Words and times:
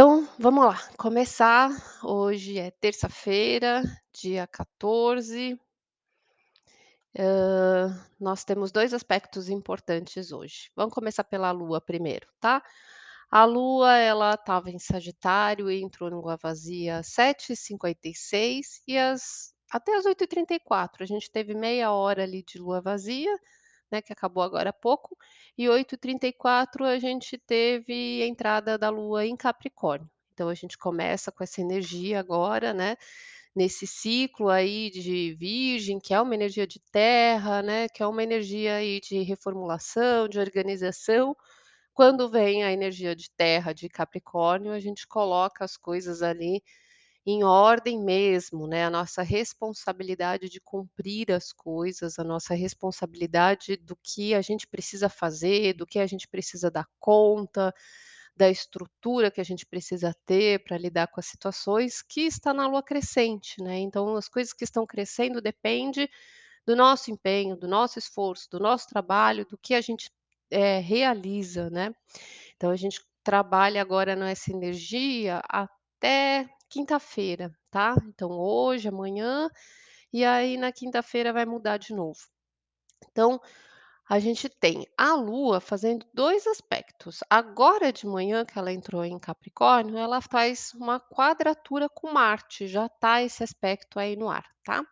Então, 0.00 0.26
vamos 0.38 0.64
lá, 0.64 0.78
começar. 0.96 1.68
Hoje 2.02 2.58
é 2.58 2.70
terça-feira, 2.70 3.82
dia 4.10 4.46
14. 4.46 5.60
Hã, 7.18 8.02
nós 8.18 8.42
temos 8.42 8.72
2 8.72 8.94
aspectos 8.94 9.50
importantes 9.50 10.32
hoje. 10.32 10.70
Vamos 10.74 10.94
começar 10.94 11.22
pela 11.24 11.50
Lua 11.50 11.82
primeiro, 11.82 12.26
tá? 12.40 12.62
A 13.30 13.44
Lua, 13.44 13.94
ela 13.94 14.32
estava 14.32 14.70
em 14.70 14.78
Sagitário 14.78 15.70
e 15.70 15.82
entrou 15.82 16.08
em 16.08 16.14
lua 16.14 16.38
vazia 16.42 17.00
às 17.00 17.08
7h56 17.08 18.80
e 18.88 18.96
às 18.96 19.52
até 19.70 19.94
às 19.98 20.06
8h34, 20.06 21.02
a 21.02 21.04
gente 21.04 21.30
teve 21.30 21.52
meia 21.54 21.92
hora 21.92 22.22
ali 22.22 22.42
de 22.42 22.58
lua 22.58 22.80
vazia, 22.80 23.38
né, 23.90 24.00
que 24.02 24.12
acabou 24.12 24.42
agora 24.42 24.70
há 24.70 24.72
pouco, 24.72 25.16
e 25.56 25.66
8h34 25.66 26.84
a 26.84 26.98
gente 26.98 27.36
teve 27.38 28.22
a 28.22 28.26
entrada 28.26 28.78
da 28.78 28.88
Lua 28.90 29.26
em 29.26 29.36
Capricórnio. 29.36 30.08
Então 30.32 30.48
a 30.48 30.54
gente 30.54 30.78
começa 30.78 31.30
com 31.30 31.44
essa 31.44 31.60
energia 31.60 32.18
agora, 32.20 32.72
né, 32.72 32.96
nesse 33.54 33.86
ciclo 33.86 34.48
aí 34.48 34.90
de 34.90 35.34
Virgem, 35.34 35.98
que 36.00 36.14
é 36.14 36.20
uma 36.20 36.34
energia 36.34 36.66
de 36.66 36.80
terra, 36.92 37.62
né, 37.62 37.88
que 37.88 38.02
é 38.02 38.06
uma 38.06 38.22
energia 38.22 38.76
aí 38.76 39.00
de 39.00 39.22
reformulação, 39.22 40.28
de 40.28 40.38
organização. 40.38 41.36
Quando 41.92 42.28
vem 42.30 42.64
a 42.64 42.72
energia 42.72 43.14
de 43.14 43.30
terra 43.30 43.72
de 43.72 43.88
Capricórnio, 43.88 44.72
a 44.72 44.80
gente 44.80 45.06
coloca 45.06 45.64
as 45.64 45.76
coisas 45.76 46.22
ali 46.22 46.62
em 47.30 47.44
ordem 47.44 48.00
mesmo, 48.02 48.66
né, 48.66 48.84
a 48.84 48.90
nossa 48.90 49.22
responsabilidade 49.22 50.48
de 50.48 50.60
cumprir 50.60 51.32
as 51.32 51.52
coisas, 51.52 52.18
a 52.18 52.24
nossa 52.24 52.54
responsabilidade 52.54 53.76
do 53.76 53.96
que 54.02 54.34
a 54.34 54.42
gente 54.42 54.66
precisa 54.66 55.08
fazer, 55.08 55.74
do 55.74 55.86
que 55.86 55.98
a 55.98 56.06
gente 56.06 56.28
precisa 56.28 56.70
dar 56.70 56.86
conta, 56.98 57.72
da 58.36 58.50
estrutura 58.50 59.30
que 59.30 59.40
a 59.40 59.44
gente 59.44 59.66
precisa 59.66 60.14
ter 60.26 60.64
para 60.64 60.78
lidar 60.78 61.08
com 61.08 61.20
as 61.20 61.26
situações, 61.26 62.02
que 62.02 62.22
está 62.22 62.54
na 62.54 62.66
lua 62.68 62.82
crescente, 62.82 63.62
né. 63.62 63.78
Então 63.80 64.16
as 64.16 64.28
coisas 64.28 64.52
que 64.52 64.64
estão 64.64 64.86
crescendo 64.86 65.40
depende 65.40 66.08
do 66.66 66.76
nosso 66.76 67.10
empenho, 67.10 67.56
do 67.56 67.68
nosso 67.68 67.98
esforço, 67.98 68.48
do 68.50 68.60
nosso 68.60 68.88
trabalho, 68.88 69.46
do 69.46 69.58
que 69.58 69.74
a 69.74 69.80
gente, 69.80 70.10
eh, 70.50 70.80
realiza, 70.80 71.70
né. 71.70 71.92
Então 72.56 72.70
a 72.70 72.76
gente 72.76 73.00
trabalha 73.24 73.82
agora 73.82 74.16
nessa 74.16 74.52
energia 74.52 75.42
até 75.48 76.48
quinta-feira, 76.70 77.52
tá. 77.70 77.94
Então 78.06 78.30
hoje, 78.30 78.88
amanhã, 78.88 79.50
e 80.12 80.24
aí 80.24 80.56
na 80.56 80.72
quinta-feira 80.72 81.32
vai 81.32 81.44
mudar 81.44 81.76
de 81.76 81.92
novo. 81.94 82.20
Então, 83.10 83.40
a 84.08 84.18
gente 84.18 84.48
tem 84.48 84.86
a 84.98 85.14
Lua 85.14 85.60
fazendo 85.60 86.04
2 86.12 86.46
aspectos. 86.46 87.20
Agora 87.30 87.92
de 87.92 88.06
manhã 88.06 88.44
que 88.44 88.58
ela 88.58 88.72
entrou 88.72 89.04
em 89.04 89.18
Capricórnio, 89.18 89.96
ela 89.96 90.20
faz 90.20 90.72
uma 90.74 90.98
quadratura 90.98 91.88
com 91.88 92.12
Marte, 92.12 92.66
já 92.66 92.86
está 92.86 93.22
esse 93.22 93.44
aspecto 93.44 93.98
aí 94.00 94.16
no 94.16 94.28
ar, 94.28 94.44
tá. 94.64 94.82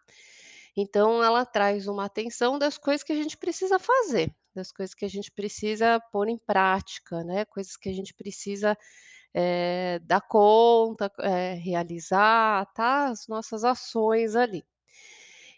Então 0.76 1.22
ela 1.22 1.44
traz 1.44 1.88
uma 1.88 2.04
atenção 2.04 2.58
das 2.58 2.78
coisas 2.78 3.02
que 3.02 3.12
a 3.12 3.16
gente 3.16 3.36
precisa 3.36 3.78
fazer, 3.80 4.32
das 4.54 4.70
coisas 4.70 4.94
que 4.94 5.04
a 5.04 5.08
gente 5.08 5.32
precisa 5.32 6.00
pôr 6.12 6.28
em 6.28 6.38
prática, 6.38 7.24
né, 7.24 7.44
coisas 7.46 7.76
que 7.76 7.88
a 7.88 7.92
gente 7.92 8.14
precisa, 8.14 8.78
eh, 9.34 10.00
dar 10.04 10.20
conta, 10.22 11.10
eh, 11.20 11.54
realizar, 11.54 12.66
tá, 12.74 13.08
as 13.10 13.26
nossas 13.28 13.64
ações 13.64 14.36
ali. 14.36 14.64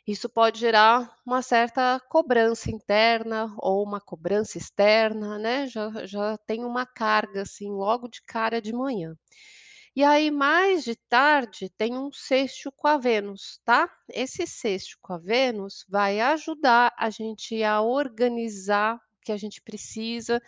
Isso 0.07 0.29
pode 0.29 0.59
gerar 0.59 1.15
uma 1.27 1.43
certa 1.43 2.01
cobrança 2.09 2.71
interna 2.71 3.55
ou 3.59 3.83
uma 3.85 4.01
cobrança 4.01 4.59
externa, 4.59 5.39
né, 5.39 5.67
já 5.67 5.91
já 6.07 6.39
tem 6.39 6.65
uma 6.65 6.87
carga, 6.87 7.43
assim, 7.43 7.71
logo 7.71 8.09
de 8.09 8.23
cara 8.23 8.61
de 8.61 8.73
manhã. 8.73 9.15
E 9.97 10.05
aí 10.05 10.31
mais 10.31 10.85
de 10.85 10.97
tarde 10.97 11.71
tem 11.77 11.97
um 11.97 12.13
sextil 12.13 12.73
com 12.73 12.89
a 12.89 12.99
Vênus, 12.99 13.61
tá. 13.65 13.91
Esse 14.09 14.47
sextil 14.47 14.99
com 15.03 15.15
a 15.15 15.19
Vênus 15.19 15.85
vai 15.89 16.21
ajudar 16.21 16.93
a 16.99 17.11
gente 17.11 17.63
a 17.65 17.81
organizar 17.83 18.97
o 18.97 19.01
que 19.25 19.33
a 19.33 19.37
gente 19.37 19.61
precisa, 19.63 20.41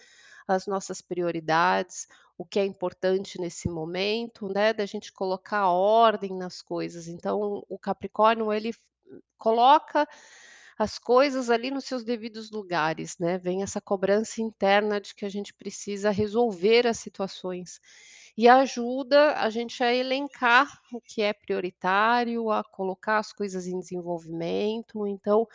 as 0.49 0.67
nossas 0.67 1.01
prioridades, 1.03 2.07
o 2.43 2.45
que 2.45 2.59
é 2.59 2.65
importante 2.65 3.41
nesse 3.41 3.69
momento, 3.69 4.49
né, 4.49 4.73
da 4.73 4.85
gente 4.85 5.13
colocar 5.13 5.69
ordem 5.69 6.37
nas 6.37 6.61
coisas. 6.61 7.07
Então 7.07 7.65
o 7.69 7.79
Capricórnio 7.79 8.53
ele 8.53 8.75
coloca 9.39 10.09
as 10.77 10.99
coisas 10.99 11.51
ali 11.51 11.71
nos 11.71 11.85
seus 11.85 12.03
devidos 12.03 12.51
lugares, 12.51 13.17
né, 13.19 13.39
vem 13.39 13.63
essa 13.63 13.81
cobrança 13.81 14.43
interna 14.43 15.01
de 15.01 15.15
que 15.15 15.25
a 15.25 15.29
gente 15.29 15.55
precisa 15.55 16.11
resolver 16.11 16.85
as 16.85 16.99
situações. 16.99 17.81
E 18.37 18.49
ajuda 18.49 19.35
a 19.37 19.49
gente 19.49 19.85
a 19.85 19.95
elencar 19.95 20.81
o 20.93 21.01
que 21.01 21.23
é 21.23 21.33
prioritário, 21.33 22.51
a 22.51 22.65
colocar 22.65 23.19
as 23.19 23.33
coisas 23.33 23.69
em 23.69 23.79
desenvolvimento, 23.79 25.07
então 25.07 25.47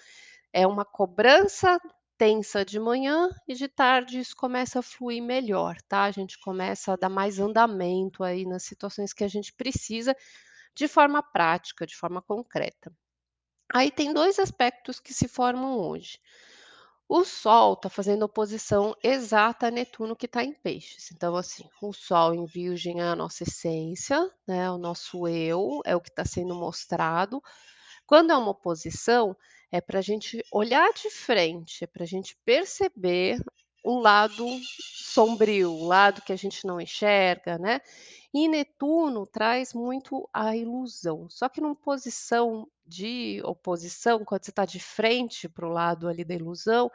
é 0.53 0.65
uma 0.65 0.85
cobrança 0.85 1.77
tensa 2.17 2.65
de 2.65 2.79
manhã 2.79 3.29
e 3.47 3.53
de 3.53 3.67
tarde 3.67 4.19
isso 4.19 4.35
começa 4.35 4.79
a 4.79 4.83
fluir 4.83 5.21
melhor, 5.23 5.77
tá. 5.87 6.03
A 6.03 6.11
gente 6.11 6.39
começa 6.39 6.93
a 6.93 6.95
dar 6.95 7.09
mais 7.09 7.39
andamento 7.39 8.23
aí 8.23 8.45
nas 8.45 8.63
situações 8.63 9.13
que 9.13 9.23
a 9.23 9.27
gente 9.27 9.53
precisa, 9.53 10.15
de 10.75 10.87
forma 10.87 11.23
prática, 11.23 11.85
de 11.87 11.95
forma 11.95 12.21
concreta. 12.21 12.91
Aí 13.73 13.91
tem 13.91 14.13
2 14.13 14.39
aspectos 14.39 14.99
que 14.99 15.13
se 15.13 15.27
formam 15.27 15.79
hoje. 15.79 16.19
O 17.09 17.23
Sol 17.23 17.73
está 17.73 17.89
fazendo 17.89 18.23
oposição 18.23 18.95
exata 19.03 19.67
a 19.67 19.71
Netuno 19.71 20.15
que 20.15 20.25
está 20.25 20.43
em 20.43 20.53
Peixes, 20.53 21.09
então 21.11 21.37
assim, 21.37 21.63
o 21.81 21.93
Sol 21.93 22.33
em 22.33 22.45
Virgem 22.45 22.99
é 22.99 23.05
a 23.05 23.15
nossa 23.15 23.43
essência, 23.43 24.29
né, 24.45 24.69
o 24.69 24.77
nosso 24.77 25.27
eu, 25.27 25.81
é 25.85 25.95
o 25.95 26.01
que 26.01 26.09
está 26.09 26.25
sendo 26.25 26.53
mostrado. 26.53 27.41
Quando 28.05 28.31
é 28.31 28.37
uma 28.37 28.51
oposição, 28.51 29.35
é 29.71 29.81
pra 29.81 30.01
gente 30.01 30.43
olhar 30.51 30.91
de 30.93 31.09
frente, 31.09 31.83
é 31.83 31.87
pra 31.87 32.05
gente 32.05 32.37
perceber 32.45 33.39
o 33.83 33.99
lado 33.99 34.45
sombrio, 34.63 35.71
o 35.71 35.85
lado 35.87 36.21
que 36.21 36.33
a 36.33 36.35
gente 36.35 36.65
não 36.65 36.79
enxerga, 36.81 37.57
né. 37.57 37.79
E 38.33 38.47
Netuno 38.47 39.25
traz 39.25 39.73
muito 39.73 40.29
a 40.33 40.55
ilusão, 40.55 41.29
só 41.29 41.47
que 41.49 41.61
numa 41.61 41.75
posição 41.75 42.67
de 42.85 43.41
oposição, 43.43 44.23
quando 44.25 44.43
você 44.43 44.51
está 44.51 44.65
de 44.65 44.79
frente 44.79 45.47
para 45.49 45.67
o 45.67 45.71
lado 45.71 46.07
ali 46.07 46.23
da 46.23 46.35
ilusão, 46.35 46.91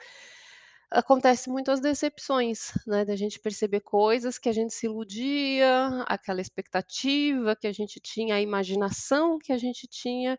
acontece 0.91 1.49
muito 1.49 1.71
as 1.71 1.81
decepções, 1.81 2.73
né, 2.87 3.05
da 3.05 3.17
gente 3.17 3.41
perceber 3.41 3.81
coisas 3.81 4.39
que 4.39 4.49
a 4.49 4.53
gente 4.53 4.75
se 4.75 4.87
iludia, 4.87 6.05
aquela 6.07 6.41
expectativa 6.41 7.57
que 7.57 7.67
a 7.67 7.73
gente 7.73 7.99
tinha, 7.99 8.35
a 8.35 8.41
imaginação 8.41 9.39
que 9.39 9.53
a 9.53 9.59
gente 9.59 9.87
tinha, 9.87 10.39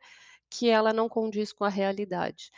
que 0.53 0.69
ela 0.69 0.94
não 0.94 1.09
condiz 1.09 1.52
com 1.53 1.64
a 1.66 1.69
realidade. 1.69 2.52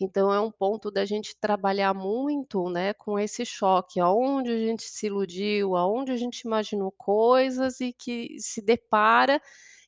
Então 0.00 0.32
é 0.32 0.40
um 0.40 0.50
ponto 0.50 0.90
da 0.90 1.04
gente 1.04 1.36
trabalhar 1.38 1.92
muito, 1.94 2.70
né, 2.70 2.94
com 2.94 3.18
esse 3.18 3.44
choque, 3.44 4.00
aonde 4.00 4.50
a 4.50 4.58
gente 4.58 4.84
se 4.84 5.06
iludiu, 5.06 5.76
aonde 5.76 6.12
a 6.12 6.16
gente 6.16 6.40
imaginou 6.42 6.90
coisas 6.92 7.80
e 7.80 7.92
que 7.92 8.36
se 8.38 8.62
depara 8.62 9.40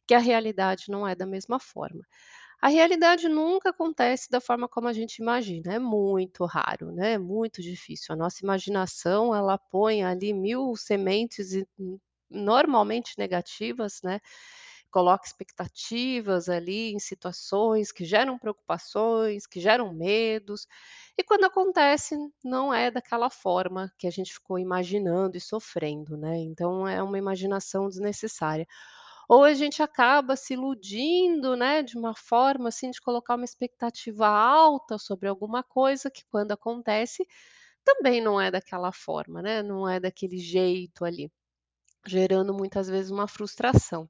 que 0.07 0.15
a 0.15 0.19
realidade 0.19 0.87
não 0.91 1.07
é 1.09 1.15
da 1.15 1.27
mesma 1.27 1.59
forma. 1.61 2.03
A 2.63 2.69
realidade 2.69 3.29
nunca 3.29 3.71
acontece 3.71 4.31
da 4.31 4.41
forma 4.41 4.69
como 4.69 4.89
a 4.89 4.93
gente 4.93 5.19
imagina, 5.19 5.75
é 5.75 5.79
muito 5.81 6.45
raro, 6.47 6.93
né, 6.93 7.15
é 7.15 7.19
muito 7.19 7.63
difícil. 7.63 8.15
A 8.15 8.17
nossa 8.17 8.39
imaginação 8.45 9.35
ela 9.35 9.59
põe 9.59 10.05
ali 10.05 10.33
1000 10.33 10.75
sementes 10.77 11.53
n 11.55 11.67
normalmente 12.31 13.15
negativas, 13.19 14.01
né, 14.03 14.21
coloca 14.93 15.27
expectativas 15.27 16.49
ali 16.49 16.93
em 16.95 17.01
situações 17.01 17.93
que 17.93 18.05
geram 18.05 18.39
preocupações, 18.39 19.47
que 19.47 19.61
geram 19.61 19.93
medos, 19.95 20.69
e 21.19 21.25
quando 21.25 21.45
acontece 21.47 22.17
não 22.45 22.73
é 22.75 22.91
daquela 22.91 23.31
forma 23.31 23.93
que 23.99 24.07
a 24.07 24.11
gente 24.11 24.33
ficou 24.35 24.59
imaginando 24.59 25.37
e 25.37 25.41
sofrendo, 25.41 26.17
né, 26.17 26.39
então 26.39 26.87
é 26.89 27.03
uma 27.03 27.19
imaginação 27.19 27.89
desnecessária. 27.89 28.67
Ou 29.29 29.45
a 29.45 29.55
gente 29.55 29.83
acaba 29.83 30.37
se 30.37 30.55
iludindo, 30.55 31.57
né, 31.57 31.83
de 31.83 31.97
uma 31.99 32.15
forma, 32.15 32.69
assim, 32.69 32.91
de 32.91 33.01
colocar 33.01 33.37
uma 33.37 33.45
expectativa 33.45 34.27
alta 34.29 34.99
sobre 34.99 35.29
alguma 35.29 35.63
coisa 35.63 36.11
que 36.11 36.25
quando 36.31 36.53
acontece, 36.53 37.27
também 37.85 38.21
não 38.23 38.41
é 38.41 38.51
daquela 38.51 38.93
forma, 38.93 39.43
né, 39.43 39.63
não 39.63 39.89
é 39.89 40.01
daquele 40.01 40.39
jeito 40.39 41.05
ali, 41.05 41.31
gerando 42.07 42.55
muitas 42.55 42.89
vezes 42.89 43.11
uma 43.11 43.29
frustração. 43.29 44.09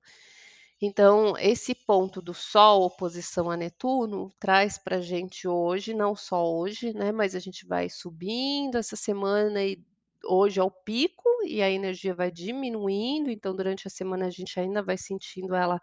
Então 0.85 1.39
esse 1.39 1.77
ponto 1.77 2.21
do 2.21 2.35
Sol 2.35 2.83
oposição 2.83 3.49
a 3.49 3.57
Netuno 3.57 4.33
traz 4.41 4.77
pra 4.79 5.01
gente 5.01 5.47
hoje, 5.47 5.95
não 5.95 6.17
só 6.17 6.45
hoje, 6.45 6.93
né, 6.93 7.13
mas 7.13 7.37
a 7.37 7.39
gente 7.39 7.65
vai 7.65 7.89
subindo 7.89 8.77
essa 8.77 8.97
semana 8.97 9.63
e 9.65 9.81
hoje 10.25 10.59
é 10.59 10.63
o 10.65 10.73
pico 10.73 11.23
e 11.47 11.63
a 11.63 11.71
energia 11.71 12.13
vai 12.17 12.33
diminuindo, 12.33 13.31
então 13.31 13.55
durante 13.55 13.87
a 13.87 13.91
semana 13.91 14.27
a 14.27 14.31
gente 14.31 14.59
ainda 14.59 14.83
vai 14.83 14.99
sentindo 14.99 15.55
ela 15.55 15.81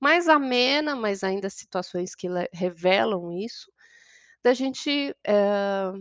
mais 0.00 0.28
amena, 0.28 0.96
mas 0.96 1.24
ainda 1.24 1.50
situações 1.50 2.14
que 2.14 2.28
revelam 2.52 3.32
isso, 3.32 3.72
da 4.44 4.54
gente, 4.54 5.14
hã, 5.28 5.94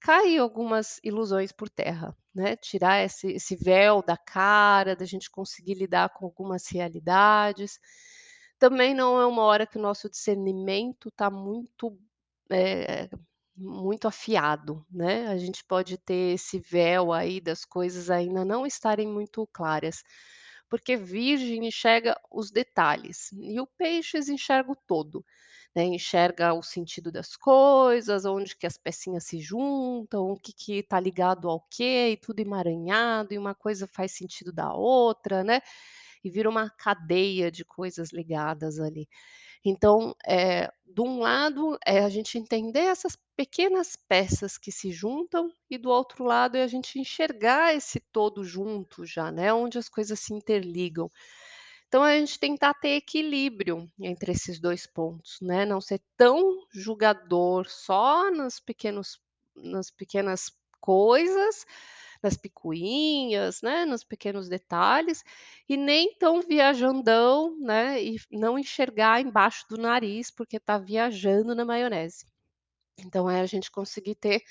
cair 0.00 0.38
algumas 0.38 1.00
ilusões 1.04 1.52
por 1.52 1.70
terra, 1.70 2.16
né, 2.34 2.56
tirar 2.56 3.04
esse 3.04 3.28
esse 3.32 3.56
véu 3.56 4.02
da 4.02 4.16
cara, 4.16 4.96
da 4.96 5.04
gente 5.06 5.30
conseguir 5.30 5.74
lidar 5.74 6.10
com 6.10 6.26
algumas 6.26 6.66
realidades. 6.68 7.78
Também 8.58 8.94
não 8.94 9.20
é 9.20 9.26
uma 9.26 9.42
hora 9.42 9.66
que 9.66 9.78
o 9.78 9.82
nosso 9.82 10.08
discernimento 10.10 11.08
está 11.08 11.30
muito, 11.30 11.98
eh, 12.50 13.08
muito 13.56 14.08
afiado, 14.08 14.84
né, 14.90 15.26
a 15.28 15.36
gente 15.38 15.64
pode 15.64 15.98
ter 15.98 16.34
esse 16.34 16.58
véu 16.60 17.12
aí 17.12 17.40
das 17.40 17.64
coisas 17.64 18.10
ainda 18.10 18.44
não 18.44 18.66
estarem 18.66 19.08
muito 19.08 19.46
claras, 19.52 20.02
porque 20.70 20.96
Virgem 20.96 21.66
enxerga 21.66 22.18
os 22.30 22.50
detalhes 22.50 23.30
e 23.34 23.60
o 23.60 23.66
Peixes 23.66 24.28
enxerga 24.28 24.72
o 24.72 24.76
todo, 24.76 25.24
né, 25.76 25.84
enxerga 25.84 26.52
o 26.54 26.62
sentido 26.62 27.12
das 27.12 27.36
coisas, 27.36 28.24
onde 28.24 28.56
que 28.56 28.66
as 28.66 28.76
pecinhas 28.78 29.24
se 29.24 29.40
juntam, 29.40 30.30
o 30.32 30.36
que 30.40 30.52
que 30.52 30.78
está 30.80 31.00
ligado 31.00 31.48
ao 31.48 31.60
quê, 31.70 32.10
e 32.12 32.16
tudo 32.16 32.40
emaranhado, 32.40 33.34
e 33.34 33.38
uma 33.38 33.54
coisa 33.54 33.86
faz 33.86 34.12
sentido 34.12 34.52
da 34.52 34.72
outra, 34.74 35.44
né, 35.44 35.60
e 36.24 36.30
vira 36.30 36.48
uma 36.50 36.70
cadeia 36.70 37.50
de 37.50 37.64
coisas 37.64 38.12
ligadas 38.12 38.78
ali. 38.80 39.08
Então, 39.64 40.14
eh, 40.26 40.70
de 40.86 41.00
um 41.02 41.18
lado, 41.20 41.78
é 41.86 42.00
a 42.00 42.08
gente 42.10 42.38
entender 42.38 42.80
essas 42.80 43.16
pequenas 43.36 43.96
peças 44.08 44.58
que 44.58 44.72
se 44.72 44.92
juntam 44.92 45.50
e 45.70 45.78
do 45.78 45.90
outro 45.90 46.24
lado 46.24 46.56
é 46.56 46.62
a 46.62 46.68
gente 46.68 46.98
enxergar 47.00 47.74
esse 47.74 48.00
todo 48.12 48.44
junto 48.44 49.04
já, 49.06 49.30
né, 49.32 49.52
onde 49.54 49.78
as 49.78 49.88
coisas 49.88 50.20
se 50.20 50.34
interligam. 50.34 51.10
Então 51.90 52.04
a 52.04 52.16
gente 52.16 52.38
tentar 52.38 52.72
ter 52.74 52.90
equilíbrio 52.90 53.90
entre 53.98 54.30
esses 54.30 54.60
2 54.60 54.86
pontos, 54.86 55.38
né, 55.42 55.66
não 55.66 55.80
ser 55.80 56.00
tão 56.16 56.64
julgador 56.72 57.68
só 57.68 58.30
nos 58.30 58.60
pequenos 58.60 59.20
nas 59.56 59.90
pequenas 59.90 60.52
coisas, 60.80 61.66
nas 62.22 62.36
picuinhas, 62.36 63.60
né, 63.60 63.84
nos 63.84 64.04
pequenos 64.04 64.48
detalhes, 64.48 65.24
e 65.68 65.76
nem 65.76 66.14
tão 66.16 66.40
viajandão, 66.40 67.58
né, 67.58 68.00
e 68.00 68.16
não 68.30 68.56
enxergar 68.56 69.20
embaixo 69.20 69.66
do 69.68 69.76
nariz, 69.76 70.30
porque 70.30 70.58
está 70.58 70.78
viajando 70.78 71.56
na 71.56 71.64
maionese. 71.64 72.24
Então 72.98 73.28
é 73.28 73.40
a 73.40 73.46
gente 73.46 73.70
conseguir 73.70 74.14
ter 74.14 74.42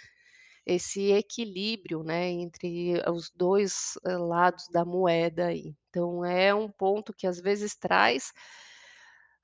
esse 0.69 1.11
equilíbrio, 1.11 2.03
né, 2.03 2.29
entre 2.29 3.01
os 3.11 3.29
2 3.35 3.93
hã, 4.05 4.17
lados 4.19 4.67
da 4.71 4.85
moeda 4.85 5.47
aí. 5.47 5.75
Então 5.89 6.23
é 6.25 6.53
um 6.55 6.69
ponto 6.71 7.13
que 7.13 7.27
às 7.27 7.39
vezes 7.41 7.75
traz 7.75 8.31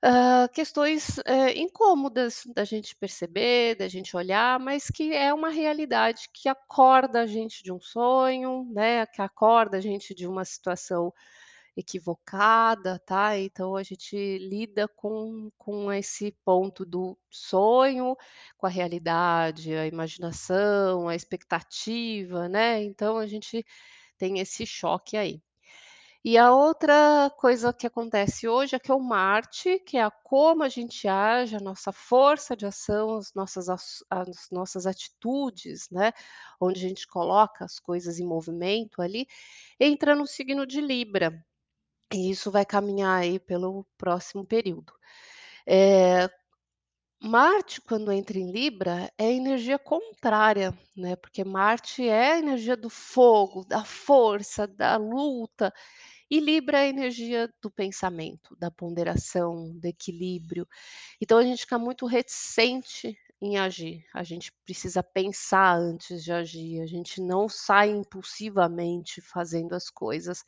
hã, 0.04 0.46
questões, 0.48 1.18
eh, 1.26 1.52
incômodas 1.58 2.42
da 2.54 2.64
gente 2.64 2.94
perceber, 2.96 3.76
da 3.76 3.88
gente 3.88 4.16
olhar, 4.16 4.58
mas 4.60 4.88
que 4.90 5.12
é 5.14 5.32
uma 5.32 5.48
realidade 5.50 6.28
que 6.34 6.48
acorda 6.48 7.20
a 7.22 7.26
gente 7.26 7.62
de 7.62 7.72
um 7.72 7.80
sonho, 7.80 8.64
né, 8.72 9.06
que 9.06 9.22
acorda 9.22 9.78
a 9.78 9.80
gente 9.80 10.14
de 10.14 10.26
uma 10.26 10.44
situação 10.44 11.12
equivocada, 11.76 12.98
tá. 13.00 13.38
Então 13.38 13.76
a 13.76 13.82
gente 13.82 14.16
lida 14.38 14.88
com 14.88 15.50
com 15.58 15.92
esse 15.92 16.32
ponto 16.44 16.84
do 16.84 17.18
sonho, 17.30 18.16
com 18.56 18.66
a 18.66 18.70
realidade, 18.70 19.74
a 19.74 19.86
imaginação, 19.86 21.08
a 21.08 21.14
expectativa, 21.14 22.48
né, 22.48 22.82
então 22.82 23.18
a 23.18 23.26
gente 23.26 23.64
tem 24.18 24.40
esse 24.40 24.66
choque 24.66 25.16
aí. 25.16 25.42
E 26.24 26.36
a 26.36 26.52
outra 26.52 27.30
coisa 27.38 27.72
que 27.72 27.86
acontece 27.86 28.48
hoje 28.48 28.74
é 28.74 28.80
que 28.80 28.90
o 28.92 28.98
Marte, 28.98 29.78
que 29.80 29.96
é 29.96 30.02
a 30.02 30.10
como 30.10 30.64
a 30.64 30.68
gente 30.68 31.06
age, 31.06 31.54
a 31.56 31.60
nossa 31.60 31.92
força 31.92 32.56
de 32.56 32.66
ação, 32.66 33.16
as 33.16 33.32
nossas 33.34 33.68
as 34.10 34.48
nossas 34.50 34.86
atitudes, 34.86 35.88
né, 35.90 36.12
onde 36.60 36.84
a 36.84 36.88
gente 36.88 37.06
coloca 37.06 37.64
as 37.64 37.78
coisas 37.78 38.18
em 38.18 38.26
movimento 38.26 39.00
ali, 39.02 39.26
entra 39.78 40.14
no 40.16 40.26
signo 40.26 40.66
de 40.66 40.80
Libra, 40.80 41.44
e 42.12 42.30
isso 42.30 42.50
vai 42.50 42.64
caminhar 42.64 43.20
aí 43.20 43.38
pelo 43.38 43.84
próximo 43.98 44.44
período. 44.44 44.92
Eh, 45.66 46.28
Marte 47.22 47.80
quando 47.80 48.12
entra 48.12 48.38
em 48.38 48.50
Libra 48.50 49.10
é 49.18 49.32
energia 49.32 49.78
contrária, 49.78 50.76
né, 50.96 51.16
porque 51.16 51.42
Marte 51.44 52.06
é 52.06 52.34
a 52.34 52.38
energia 52.38 52.76
do 52.76 52.90
fogo, 52.90 53.64
da 53.64 53.84
força, 53.84 54.66
da 54.66 54.96
luta, 54.96 55.72
e 56.30 56.40
Libra 56.40 56.78
é 56.78 56.82
a 56.82 56.88
energia 56.88 57.52
do 57.62 57.70
pensamento, 57.70 58.56
da 58.56 58.70
ponderação, 58.70 59.72
do 59.78 59.86
equilíbrio. 59.86 60.68
Então 61.20 61.38
a 61.38 61.42
gente 61.42 61.60
fica 61.60 61.78
muito 61.78 62.06
reticente 62.06 63.16
em 63.40 63.58
agir, 63.58 64.04
a 64.14 64.22
gente 64.22 64.52
precisa 64.64 65.02
pensar 65.02 65.76
antes 65.78 66.24
de 66.24 66.32
agir, 66.32 66.80
a 66.80 66.86
gente 66.86 67.20
não 67.20 67.48
sai 67.48 67.90
impulsivamente 67.90 69.20
fazendo 69.20 69.74
as 69.74 69.90
coisas, 69.90 70.44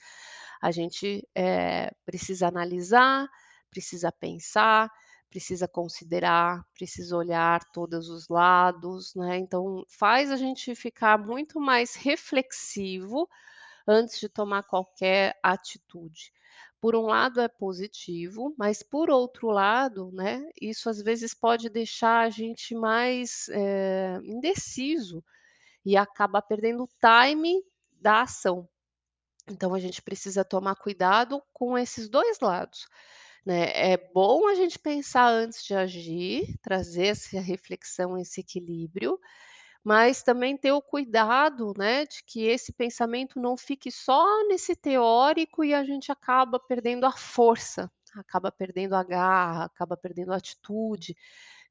a 0.63 0.71
gente, 0.71 1.27
eh, 1.37 1.91
precisa 2.07 2.49
analisar, 2.49 3.29
precisa 3.71 4.11
pensar, 4.13 4.91
precisa 5.31 5.69
considerar, 5.69 6.65
precisa 6.75 7.17
olhar 7.17 7.63
todos 7.73 8.09
os 8.09 8.29
lados, 8.29 9.15
né, 9.15 9.37
então 9.39 9.85
faz 9.89 10.31
a 10.31 10.37
gente 10.37 10.75
ficar 10.75 11.19
muito 11.19 11.61
mais 11.61 11.95
reflexivo 11.95 13.29
antes 13.89 14.21
de 14.21 14.29
tomar 14.29 14.65
qualquer 14.65 15.39
atitude. 15.43 16.33
Por 16.83 16.95
um 16.95 17.03
lado 17.07 17.41
é 17.41 17.49
positivo, 17.49 18.55
mas 18.57 18.83
por 18.85 19.11
outro 19.11 19.49
lado, 19.49 20.13
né, 20.13 20.49
isso 20.61 20.89
às 20.89 21.03
vezes 21.03 21.35
pode 21.35 21.69
deixar 21.69 22.21
a 22.21 22.31
gente 22.31 22.73
mais, 22.75 23.49
eh, 23.51 24.21
indeciso 24.23 25.25
e 25.85 25.97
acaba 25.97 26.43
perdendo 26.43 26.85
o 26.85 26.89
time 27.01 27.63
da 28.01 28.23
ação. 28.23 28.69
Então 29.51 29.75
a 29.75 29.81
gente 29.81 30.03
precisa 30.03 30.45
tomar 30.45 30.77
cuidado 30.77 31.43
com 31.53 31.79
esses 31.79 32.09
2 32.09 32.41
lados, 32.41 32.89
né. 33.47 33.73
É 33.75 33.97
bom 34.15 34.49
a 34.49 34.55
gente 34.55 34.79
pensar 34.79 35.29
antes 35.31 35.65
de 35.65 35.75
agir, 35.75 36.59
trazer 36.63 37.09
essa 37.09 37.41
reflexão, 37.41 38.19
esse 38.19 38.41
equilíbrio, 38.43 39.19
mas 39.85 40.23
também 40.23 40.57
ter 40.57 40.73
o 40.73 40.83
cuidado, 40.83 41.73
né, 41.79 42.05
de 42.07 42.23
que 42.27 42.43
esse 42.47 42.73
pensamento 42.73 43.41
não 43.41 43.57
fique 43.57 43.91
só 43.91 44.25
nesse 44.49 44.77
teórico 44.77 45.65
e 45.65 45.75
a 45.75 45.85
gente 45.85 46.13
acaba 46.13 46.59
perdendo 46.61 47.07
a 47.07 47.13
força, 47.13 47.91
acaba 48.17 48.51
perdendo 48.53 48.95
a 48.97 49.03
garra, 49.05 49.65
acaba 49.67 49.97
perdendo 49.97 50.33
a 50.33 50.37
atitude 50.37 51.17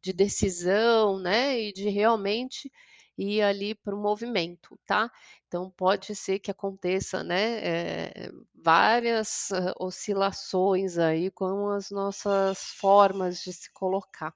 de 0.02 0.14
decisão, 0.14 1.20
né, 1.20 1.60
e 1.60 1.74
de 1.74 1.90
realmente 1.90 2.72
ir 3.18 3.42
ali 3.42 3.76
para 3.76 3.96
o 3.96 4.00
movimento, 4.02 4.80
tá. 4.86 5.12
Então 5.48 5.72
pode 5.72 6.16
ser 6.16 6.40
que 6.40 6.52
aconteça, 6.52 7.24
né, 7.24 7.60
eh, 7.64 8.32
várias, 8.56 9.52
hã, 9.52 9.74
oscilações 9.80 10.98
aí 11.00 11.32
com 11.32 11.70
as 11.70 11.90
nossas 11.92 12.60
formas 12.80 13.42
de 13.44 13.54
se 13.54 13.72
colocar, 13.74 14.34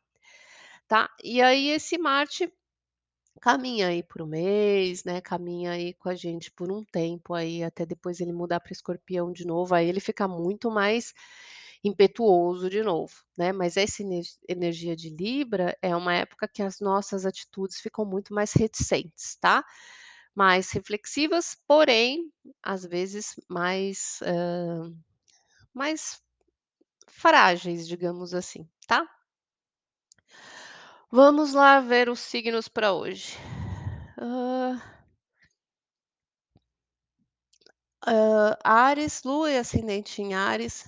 tá. 0.88 1.10
E 1.24 1.42
aí 1.42 1.70
esse 1.70 1.98
Marte 1.98 2.52
caminha 3.42 3.88
aí 3.90 4.04
por 4.04 4.22
1 4.22 4.28
mês, 4.28 5.04
né, 5.04 5.22
caminha 5.22 5.72
aí 5.72 5.94
com 5.96 6.10
a 6.10 6.16
gente 6.16 6.52
por 6.52 6.72
um 6.72 6.84
tempo 6.86 7.34
aí, 7.34 7.64
até 7.64 7.86
depois 7.86 8.20
ele 8.22 8.32
mudar 8.34 8.60
para 8.62 8.72
Escorpião 8.74 9.32
de 9.34 9.46
novo, 9.48 9.76
aí 9.76 9.88
ele 9.90 10.00
fica 10.00 10.28
muito 10.28 10.72
mais 10.72 11.14
impetuoso 11.84 12.70
de 12.70 12.84
novo, 12.84 13.14
né, 13.38 13.52
mas 13.54 13.78
essa 13.78 14.04
ener 14.04 14.24
energia 14.50 14.96
de 14.96 15.10
Libra 15.10 15.78
é 15.82 15.96
uma 15.96 16.14
época 16.16 16.48
que 16.54 16.62
as 16.64 16.80
nossas 16.82 17.26
atitudes 17.26 17.80
ficam 17.82 18.06
muito 18.06 18.34
mais 18.34 18.54
reticentes, 18.54 19.38
tá. 19.42 19.64
Mais 20.36 20.72
reflexivas, 20.72 21.58
porém, 21.68 22.32
às 22.64 22.86
vezes 22.86 23.36
mais, 23.50 24.20
hã, 24.24 24.94
mais 25.74 26.22
frágeis, 27.10 27.88
digamos 27.88 28.34
assim, 28.36 28.68
tá. 28.88 29.08
Vamos 31.12 31.54
lá 31.54 31.82
ver 31.82 32.08
os 32.10 32.22
signos 32.22 32.70
para 32.70 32.94
hoje. 32.94 33.38
Hã 34.18 34.82
Hã, 38.08 38.58
Áries, 38.64 39.22
Lua 39.24 39.52
e 39.52 39.58
ascendente 39.58 40.22
em 40.22 40.34
Áries, 40.34 40.88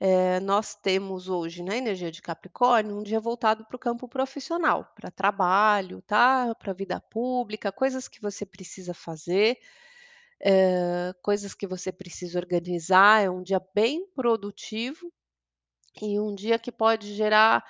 eh, 0.00 0.40
nós 0.40 0.74
temos 0.76 1.28
hoje 1.28 1.62
na 1.62 1.76
energia 1.76 2.10
de 2.10 2.22
Capricórnio, 2.22 2.96
um 2.98 3.02
dia 3.02 3.20
voltado 3.20 3.64
para 3.66 3.76
o 3.76 3.78
campo 3.78 4.08
profissional, 4.08 4.92
para 4.96 5.10
trabalho, 5.10 6.02
tá, 6.02 6.54
para 6.56 6.72
vida 6.72 7.00
pública, 7.00 7.72
coisas 7.72 8.08
que 8.08 8.20
você 8.20 8.46
precisa 8.46 8.94
fazer, 8.94 9.58
eh, 10.40 11.14
coisas 11.22 11.54
que 11.54 11.66
você 11.66 11.92
precisa 11.92 12.38
organizar, 12.38 13.22
é 13.24 13.30
um 13.30 13.42
dia 13.42 13.60
bem 13.74 14.06
produtivo, 14.14 15.12
e 16.02 16.18
um 16.20 16.34
dia 16.34 16.58
que 16.58 16.72
pode 16.72 17.14
gerar, 17.14 17.64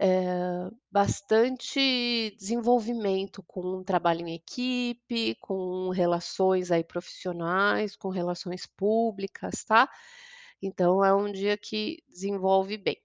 eh, 0.00 0.70
bastante 0.90 2.34
desenvolvimento 2.38 3.42
com 3.42 3.84
trabalho 3.84 4.26
em 4.26 4.34
equipe, 4.34 5.34
com 5.36 5.90
relações 5.90 6.70
aí 6.70 6.82
profissionais, 6.82 7.96
com 7.96 8.08
relações 8.08 8.66
públicas, 8.66 9.62
tá. 9.64 9.90
Então 10.62 11.04
é 11.04 11.14
um 11.14 11.30
dia 11.30 11.56
que 11.58 12.02
desenvolve 12.08 12.78
bem. 12.78 12.96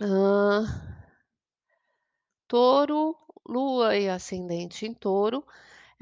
Hã 0.00 0.66
Touro, 2.46 3.16
Lua 3.48 3.96
e 3.96 4.08
ascendente 4.08 4.84
em 4.84 4.92
Touro, 4.92 5.46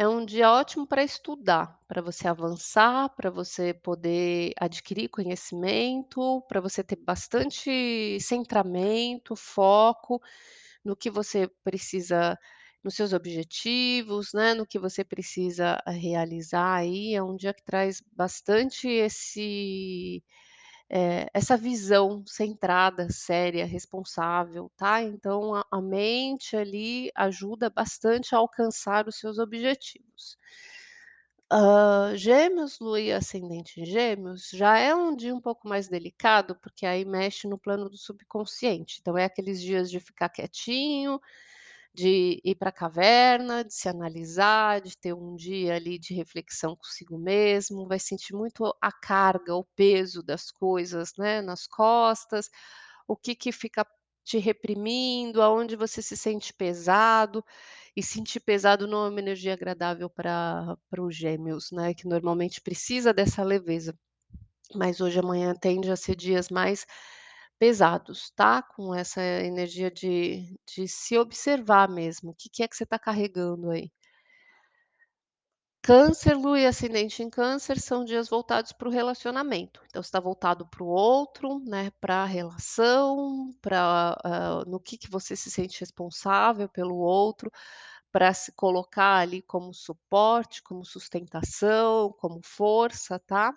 É 0.00 0.06
um 0.08 0.24
dia 0.24 0.50
ótimo 0.52 0.86
para 0.86 1.02
estudar, 1.02 1.76
para 1.88 2.00
você 2.00 2.28
avançar, 2.28 3.08
para 3.16 3.30
você 3.30 3.74
poder 3.74 4.52
adquirir 4.58 5.08
conhecimento, 5.08 6.40
para 6.48 6.60
você 6.60 6.84
ter 6.84 6.96
bastante 6.96 8.18
centramento, 8.20 9.34
foco 9.34 10.22
no 10.84 10.96
que 10.96 11.10
você 11.10 11.48
precisa 11.64 12.38
nos 12.84 12.94
seus 12.94 13.12
objetivos, 13.12 14.32
né, 14.34 14.54
no 14.54 14.66
que 14.66 14.78
você 14.78 15.04
precisa 15.04 15.82
realizar 15.86 16.76
aí. 16.76 17.14
É 17.14 17.22
um 17.22 17.36
dia 17.36 17.54
que 17.54 17.64
traz 17.64 18.00
bastante 18.12 18.88
esse 18.88 20.22
eh, 20.90 21.26
essa 21.34 21.56
visão 21.56 22.24
centrada, 22.26 23.08
séria, 23.10 23.66
responsável, 23.66 24.70
tá. 24.76 25.02
Então 25.02 25.54
a 25.54 25.64
a 25.70 25.80
mente 25.82 26.56
ali 26.56 27.10
ajuda 27.14 27.70
bastante 27.70 28.34
a 28.34 28.38
alcançar 28.38 29.06
os 29.08 29.16
seus 29.18 29.38
objetivos. 29.38 30.36
Hã, 31.50 32.14
Gêmeos, 32.16 32.78
Lua 32.78 33.00
e 33.00 33.12
ascendente 33.12 33.80
em 33.80 33.84
Gêmeos, 33.86 34.50
já 34.52 34.78
é 34.78 34.94
um 34.94 35.14
dia 35.16 35.34
um 35.34 35.40
pouco 35.40 35.66
mais 35.68 35.88
delicado, 35.88 36.54
porque 36.56 36.84
aí 36.84 37.04
mexe 37.06 37.46
no 37.48 37.58
plano 37.58 37.88
do 37.88 37.96
subconsciente. 37.96 38.98
Então 39.00 39.16
é 39.16 39.24
aqueles 39.24 39.60
dias 39.60 39.90
de 39.90 39.98
ficar 39.98 40.28
quietinho, 40.28 41.18
de 41.94 42.40
ir 42.44 42.54
para 42.56 42.68
a 42.70 42.72
caverna, 42.72 43.64
de 43.64 43.74
se 43.74 43.88
analisar, 43.88 44.80
de 44.80 44.96
ter 44.98 45.12
um 45.14 45.34
dia 45.36 45.74
ali 45.76 45.98
de 45.98 46.14
reflexão 46.14 46.76
consigo 46.76 47.18
mesmo, 47.18 47.88
vai 47.88 47.98
sentir 47.98 48.34
muito 48.34 48.64
a 48.80 48.92
carga, 48.92 49.54
o 49.56 49.64
peso 49.76 50.22
das 50.22 50.50
coisas, 50.50 51.12
né, 51.18 51.42
nas 51.42 51.66
costas, 51.66 52.48
o 53.08 53.16
que 53.16 53.34
que 53.34 53.52
fica 53.52 53.86
te 54.24 54.38
reprimindo, 54.38 55.42
aonde 55.42 55.76
você 55.76 56.02
se 56.02 56.16
sente 56.16 56.52
pesado, 56.54 57.44
e 57.96 58.02
sentir 58.02 58.40
pesado 58.40 58.86
não 58.86 59.06
é 59.06 59.10
uma 59.10 59.20
energia 59.20 59.54
agradável 59.54 60.10
para 60.10 60.76
os 60.98 61.16
Gêmeos, 61.16 61.70
né, 61.72 61.94
que 61.94 62.06
normalmente 62.06 62.60
precisa 62.60 63.12
dessa 63.14 63.42
leveza. 63.42 63.94
Mas 64.74 65.00
hoje, 65.00 65.18
amanhã 65.20 65.54
tende 65.54 65.90
a 65.90 65.96
ser 65.96 66.16
dias 66.16 66.48
mais 66.50 66.86
pesados, 67.58 68.30
tá, 68.36 68.62
com 68.62 68.94
essa 68.94 69.22
energia 69.22 69.90
de 69.90 70.56
de 70.76 70.88
se 70.88 71.18
observar 71.18 71.88
mesmo, 71.90 72.30
o 72.32 72.34
que 72.34 72.48
que 72.50 72.62
é 72.62 72.68
que 72.68 72.76
você 72.76 72.84
está 72.84 72.98
carregando 72.98 73.70
aí. 73.70 73.90
Câncer, 75.82 76.34
Lua 76.36 76.58
e 76.60 76.66
ascendente 76.66 77.22
em 77.22 77.30
Câncer 77.30 77.78
são 77.80 78.04
dias 78.04 78.28
voltados 78.28 78.72
para 78.72 78.88
o 78.88 78.90
relacionamento, 78.92 79.80
então 79.86 80.00
está 80.00 80.18
voltado 80.20 80.66
para 80.66 80.82
o 80.82 80.86
outro, 80.88 81.60
né, 81.64 81.90
pra 82.00 82.24
relação, 82.24 83.52
pra, 83.62 84.16
hã, 84.24 84.64
no 84.66 84.80
que 84.80 84.98
que 84.98 85.10
você 85.10 85.34
se 85.36 85.50
sente 85.50 85.80
responsável 85.80 86.68
pelo 86.68 86.96
outro, 86.96 87.50
para 88.12 88.34
se 88.34 88.52
colocar 88.52 89.18
ali 89.18 89.40
como 89.42 89.72
suporte, 89.72 90.62
como 90.62 90.84
sustentação, 90.84 92.12
como 92.18 92.40
força, 92.44 93.18
tá. 93.20 93.54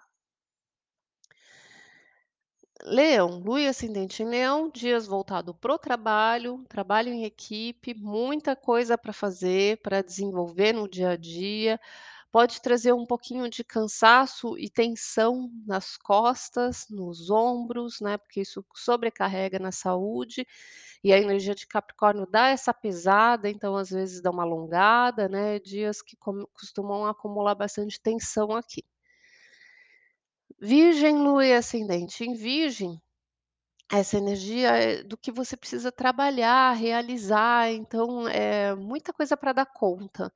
Leão, 2.83 3.39
Lua 3.39 3.69
ascendente 3.69 4.23
em 4.23 4.25
Leão, 4.27 4.69
dias 4.69 5.05
voltado 5.07 5.53
para 5.53 5.73
o 5.73 5.77
trabalho, 5.79 6.63
trabalho 6.69 7.09
em 7.09 7.23
equipe, 7.25 7.93
muita 7.93 8.55
coisa 8.55 8.97
para 8.97 9.11
fazer, 9.13 9.77
para 9.81 10.01
desenvolver 10.01 10.73
no 10.73 10.87
dia 10.89 11.09
a 11.11 11.15
dia, 11.17 11.79
pode 12.31 12.61
trazer 12.61 12.93
um 12.93 13.05
pouquinho 13.05 13.49
de 13.49 13.63
cansaço 13.63 14.57
e 14.57 14.69
tensão 14.69 15.51
nas 15.67 15.97
costas, 15.97 16.87
nos 16.89 17.29
ombros, 17.29 17.99
né, 18.01 18.17
porque 18.17 18.41
isso 18.41 18.65
sobrecarrega 18.75 19.59
na 19.59 19.71
saúde, 19.71 20.47
e 21.03 21.13
a 21.13 21.19
energia 21.19 21.55
de 21.55 21.67
Capricórnio 21.67 22.27
dá 22.29 22.49
essa 22.49 22.73
pesada, 22.73 23.49
então 23.49 23.75
às 23.77 23.89
vezes 23.91 24.21
dá 24.21 24.31
uma 24.31 24.43
alongada, 24.43 25.29
né, 25.29 25.59
dias 25.59 26.01
que 26.01 26.15
costumam 26.53 27.05
acumular 27.07 27.55
bastante 27.55 27.99
tensão 28.01 28.51
aqui. 28.53 28.83
Virgem, 30.63 31.17
Lua 31.17 31.43
e 31.43 31.53
ascendente. 31.55 32.23
Em 32.23 32.35
Virgem, 32.35 33.01
essa 33.91 34.17
energia 34.17 34.69
é 34.71 35.03
do 35.03 35.17
que 35.17 35.31
você 35.31 35.57
precisa 35.57 35.91
trabalhar, 35.91 36.73
realizar, 36.73 37.71
então, 37.71 38.27
é 38.27 38.75
muita 38.75 39.13
coisa 39.13 39.37
para 39.37 39.53
dar 39.53 39.65
conta, 39.67 40.31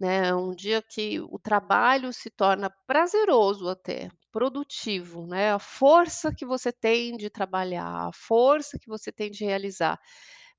né, 0.00 0.28
é 0.28 0.34
um 0.34 0.54
dia 0.54 0.82
que 0.82 1.20
o 1.20 1.38
trabalho 1.38 2.12
se 2.12 2.30
torna 2.30 2.70
prazeroso 2.86 3.68
até, 3.68 4.08
produtivo, 4.32 5.26
né, 5.26 5.52
a 5.52 5.58
força 5.60 6.34
que 6.34 6.46
você 6.46 6.72
tem 6.72 7.16
de 7.16 7.30
trabalhar, 7.30 8.08
a 8.08 8.12
força 8.12 8.78
que 8.78 8.88
você 8.88 9.12
tem 9.12 9.30
de 9.30 9.44
realizar, 9.44 9.98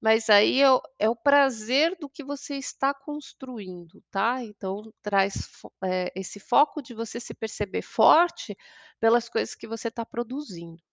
mas 0.04 0.30
aí 0.30 0.62
é 0.62 0.70
o 0.70 0.82
é 1.00 1.10
o 1.10 1.16
prazer 1.16 1.96
do 1.98 2.10
que 2.10 2.26
você 2.26 2.56
está 2.58 2.94
construindo, 2.94 4.04
tá, 4.12 4.44
então 4.44 4.94
traz 5.02 5.50
eh, 5.82 6.12
esse 6.14 6.42
foco 6.42 6.82
de 6.82 6.94
você 6.94 7.22
se 7.22 7.34
perceber 7.34 7.82
forte 7.82 8.54
pelas 9.00 9.30
coisas 9.30 9.56
que 9.56 9.66
você 9.66 9.88
está 9.88 10.06
produzindo. 10.06 10.84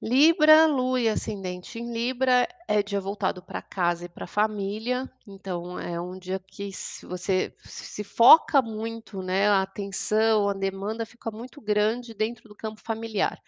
Libra, 0.00 0.66
Lua 0.66 1.00
e 1.00 1.08
ascendente 1.08 1.80
em 1.80 1.92
Libra, 1.92 2.46
é 2.68 2.80
dia 2.80 3.00
voltado 3.00 3.42
para 3.42 3.60
casa 3.60 4.04
e 4.04 4.08
para 4.08 4.26
família, 4.28 5.10
então 5.26 5.78
é 5.78 6.00
um 6.00 6.16
dia 6.16 6.38
que 6.38 6.72
se 6.72 7.04
você 7.06 7.52
se 7.64 8.04
foca 8.04 8.62
muito, 8.62 9.20
né, 9.20 9.48
a 9.48 9.62
atenção, 9.62 10.48
a 10.48 10.52
demanda 10.52 11.04
fica 11.04 11.28
muito 11.32 11.60
grande 11.60 12.14
dentro 12.14 12.48
do 12.48 12.54
campo 12.54 12.80
familiar. 12.80 13.40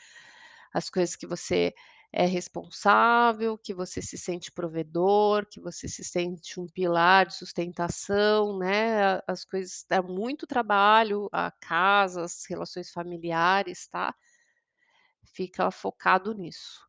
As 0.73 0.91
coisas 0.91 1.15
que 1.17 1.27
você 1.27 1.73
é 2.15 2.27
responsável, 2.27 3.59
que 3.59 3.75
você 3.75 4.01
se 4.03 4.17
sente 4.19 4.53
provedor, 4.53 5.47
que 5.51 5.61
você 5.61 5.89
se 5.89 6.05
sente 6.05 6.61
um 6.61 6.67
pilar 6.67 7.27
de 7.27 7.35
sustentação, 7.37 8.59
né, 8.59 9.21
as 9.27 9.45
coisas 9.45 9.85
dá 9.89 10.03
muito 10.03 10.47
trabalho, 10.47 11.29
a 11.33 11.51
casa, 11.51 12.23
as 12.25 12.45
relações 12.49 12.91
familiares, 12.91 13.89
tá. 13.89 14.15
Fica 15.35 15.71
focado 15.71 16.33
nisso. 16.33 16.81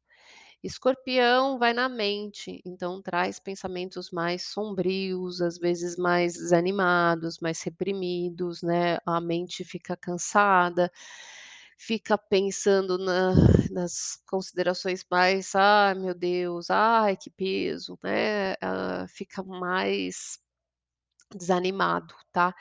Escorpião 0.63 1.59
vai 1.59 1.73
na 1.73 1.89
mente, 1.89 2.61
então 2.65 3.01
traz 3.01 3.39
pensamentos 3.39 4.11
mais 4.11 4.43
sombrios, 4.47 5.41
às 5.41 5.57
vezes 5.59 5.97
mais 5.97 6.33
desanimados, 6.33 7.39
mais 7.39 7.61
reprimidos, 7.63 8.61
né, 8.63 8.97
a 9.05 9.21
mente 9.21 9.63
fica 9.63 9.97
cansada, 9.97 10.91
fica 11.77 12.17
pensando 12.17 12.97
na 12.97 13.33
nas 13.71 14.17
considerações 14.29 15.05
mais: 15.11 15.53
"Ai 15.55 15.95
meu 15.95 16.13
Deus, 16.15 16.69
ai 16.69 17.17
que 17.17 17.29
peso", 17.29 17.97
né, 18.03 18.53
hã, 18.63 19.07
fica 19.09 19.43
mais 19.43 20.39
desanimado, 21.35 22.13
tá. 22.31 22.53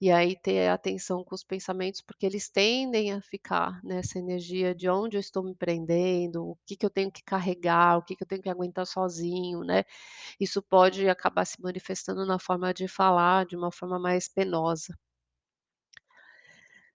E 0.00 0.10
aí 0.12 0.36
ter 0.36 0.68
atenção 0.70 1.24
com 1.24 1.34
os 1.34 1.44
pensamentos, 1.44 2.00
porque 2.02 2.26
eles 2.26 2.48
tendem 2.50 3.12
a 3.12 3.22
ficar 3.22 3.80
nessa 3.84 4.18
energia 4.18 4.74
de 4.74 4.88
onde 4.90 5.16
eu 5.18 5.20
estou 5.20 5.42
me 5.44 5.54
prendendo, 5.54 6.44
o 6.50 6.58
que 6.66 6.76
que 6.76 6.86
eu 6.86 6.90
tenho 6.90 7.12
que 7.12 7.22
carregar, 7.24 7.98
o 7.98 8.02
que 8.04 8.16
que 8.16 8.24
eu 8.24 8.28
tenho 8.28 8.42
que 8.42 8.50
aguentar 8.50 8.86
sozinho, 8.86 9.62
né. 9.64 9.84
Isso 10.40 10.62
pode 10.62 11.08
acabar 11.08 11.44
se 11.46 11.60
manifestando 11.62 12.26
na 12.26 12.38
forma 12.40 12.74
de 12.74 12.88
falar 12.88 13.46
de 13.46 13.56
uma 13.56 13.72
forma 13.72 13.98
mais 14.00 14.28
penosa. 14.28 14.94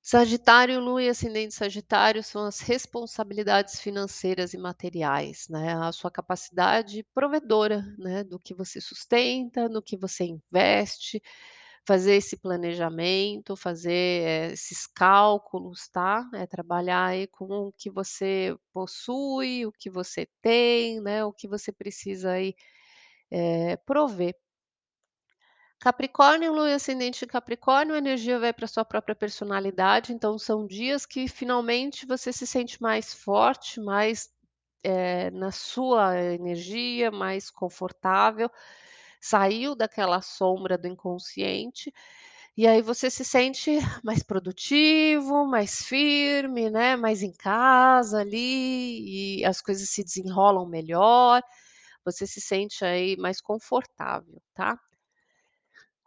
Sagitário, 0.06 0.80
Lua 0.80 1.04
e 1.04 1.10
ascendente 1.10 1.54
Sagitário 1.54 2.24
são 2.24 2.46
as 2.46 2.62
responsabilidades 2.62 3.80
financeiras 3.82 4.54
e 4.54 4.58
materiais, 4.58 5.46
né, 5.50 5.74
a 5.76 5.92
sua 5.92 6.10
capacidade 6.10 7.06
provedora, 7.14 7.84
né, 7.98 8.24
do 8.24 8.40
que 8.40 8.54
você 8.54 8.80
sustenta, 8.80 9.68
no 9.68 9.82
que 9.84 9.98
você 9.98 10.24
investe, 10.26 11.22
fazer 11.86 12.16
esse 12.16 12.38
planejamento, 12.38 13.56
fazer, 13.58 13.92
eh, 13.92 14.52
esses 14.54 14.88
cálculos, 14.88 15.90
tá, 15.90 16.28
é 16.34 16.46
trabalhar 16.48 17.06
aí 17.08 17.28
com 17.28 17.46
o 17.68 17.74
que 17.74 17.90
você 17.90 18.56
possui, 18.74 19.66
o 19.66 19.72
que 19.72 19.90
você 19.90 20.28
tem, 20.42 21.02
né, 21.02 21.26
o 21.26 21.34
que 21.34 21.48
você 21.48 21.72
precisa 21.74 22.32
aí, 22.32 22.56
eh, 23.32 23.78
prover. 23.86 24.36
Capricórnio, 25.82 26.52
Lua 26.54 26.76
ascendente 26.76 27.24
em 27.24 27.28
Capricórnio, 27.28 27.96
a 27.96 27.98
energia 27.98 28.38
vai 28.38 28.52
para 28.52 28.68
sua 28.68 28.84
própria 28.84 29.16
personalidade, 29.16 30.12
então 30.12 30.38
são 30.38 30.68
dias 30.68 31.06
que 31.06 31.26
finalmente 31.28 32.06
você 32.06 32.34
se 32.34 32.46
sente 32.46 32.82
mais 32.82 33.14
forte, 33.14 33.80
mais, 33.80 34.30
eh, 34.84 35.32
na 35.32 35.52
sua 35.52 36.18
energia, 36.22 37.12
mais 37.12 37.50
confortável, 37.52 38.50
saiu 39.22 39.76
daquela 39.76 40.22
sombra 40.22 40.78
do 40.78 40.88
inconsciente, 40.88 41.94
e 42.58 42.68
aí 42.68 42.82
você 42.82 43.10
se 43.12 43.26
sente 43.26 43.80
mais 44.04 44.24
produtivo, 44.24 45.46
mais 45.48 45.84
firme, 45.84 46.70
né, 46.72 46.96
mais 46.98 47.24
em 47.24 47.34
casa 47.34 48.22
ali, 48.22 49.40
e 49.42 49.46
as 49.46 49.62
coisas 49.62 49.90
se 49.90 50.04
desenrolam 50.04 50.68
melhor, 50.68 51.44
você 52.06 52.28
se 52.28 52.42
sente 52.42 52.86
aí 52.86 53.18
mais 53.18 53.42
confortável, 53.42 54.42
tá. 54.56 54.80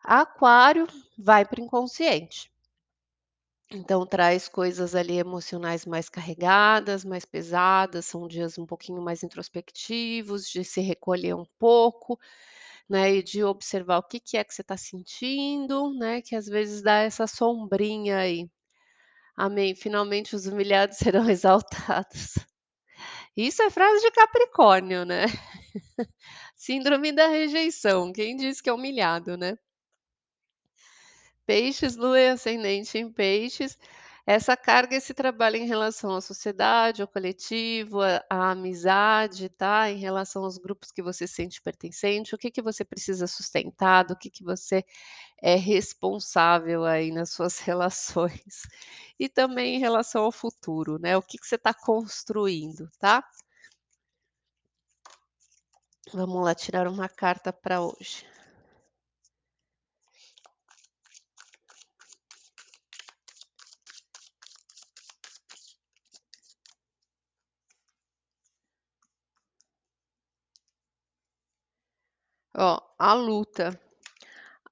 Aquário 0.04 0.87
vai 1.18 1.44
para 1.44 1.61
o 1.61 1.64
inconsciente. 1.64 2.50
Então 3.75 4.06
traz 4.06 4.49
coisas 4.49 4.94
ali 4.94 5.18
emocionais 5.18 5.87
mais 5.87 6.09
carregadas, 6.09 7.04
mais 7.04 7.25
pesadas, 7.25 8.04
são 8.06 8.28
dias 8.28 8.59
um 8.59 8.66
pouquinho 8.66 9.00
mais 9.02 9.23
introspectivos, 9.23 10.47
de 10.49 10.62
se 10.64 10.80
recolher 10.82 11.35
um 11.35 11.47
pouco, 11.59 12.18
né, 12.88 13.14
e 13.16 13.23
de 13.23 13.42
observar 13.44 13.99
o 13.99 14.02
que 14.02 14.21
que 14.21 14.37
é 14.37 14.44
que 14.44 14.54
você 14.54 14.62
está 14.62 14.76
sentindo, 14.76 15.94
né, 15.94 16.23
que 16.23 16.37
às 16.37 16.47
vezes 16.47 16.82
dá 16.82 16.99
essa 17.00 17.26
sombrinha 17.26 18.18
aí. 18.18 18.49
Amém. 19.37 19.75
Finalmente 19.75 20.37
os 20.37 20.47
humilhados 20.47 20.99
serão 20.99 21.28
exaltados. 21.30 22.35
Isso 23.37 23.62
é 23.62 23.71
frase 23.71 24.00
de 24.02 24.11
Capricórnio, 24.12 25.04
né. 25.04 25.26
Síndrome 26.56 27.12
da 27.12 27.28
rejeição, 27.28 28.12
quem 28.12 28.37
disse 28.37 28.62
que 28.62 28.71
é 28.71 28.73
humilhado, 28.73 29.37
né. 29.37 29.56
Peixes, 31.46 31.96
lua 31.96 32.18
e 32.20 32.28
ascendente 32.30 32.99
em 32.99 33.11
peixes, 33.11 33.78
essa 34.25 34.56
carga, 34.56 34.94
esse 34.94 35.12
trabalho 35.12 35.56
em 35.56 35.66
relação 35.66 36.14
à 36.14 36.20
sociedade, 36.20 37.02
ao 37.02 37.08
coletivo, 37.08 38.00
à 38.30 38.50
amizade, 38.52 39.49
tá, 39.49 39.90
em 39.90 39.99
relação 39.99 40.44
aos 40.44 40.58
grupos 40.58 40.92
que 40.92 41.02
você 41.02 41.26
se 41.26 41.34
sente 41.34 41.61
pertencente, 41.61 42.34
o 42.34 42.38
que 42.38 42.50
que 42.50 42.62
você 42.62 42.84
precisa 42.84 43.26
sustentar, 43.26 44.04
do 44.04 44.16
que 44.16 44.30
que 44.30 44.44
você 44.44 44.84
é 45.42 45.56
responsável 45.56 46.84
aí 46.84 47.11
nas 47.11 47.30
suas 47.30 47.58
relações. 47.61 48.62
E 49.18 49.28
também 49.28 49.76
em 49.76 49.80
relação 49.80 50.25
ao 50.25 50.32
futuro, 50.32 50.99
né, 51.00 51.16
o 51.16 51.22
que 51.22 51.37
que 51.38 51.46
você 51.46 51.56
está 51.56 51.75
construindo, 51.75 52.88
tá. 53.00 53.25
Vamos 56.12 56.44
lá 56.44 56.54
tirar 56.54 56.87
uma 56.87 57.08
carta 57.08 57.52
para 57.52 57.80
hoje. 57.80 58.25
Ó, 72.54 72.78
a 72.99 73.14
luta. 73.14 73.78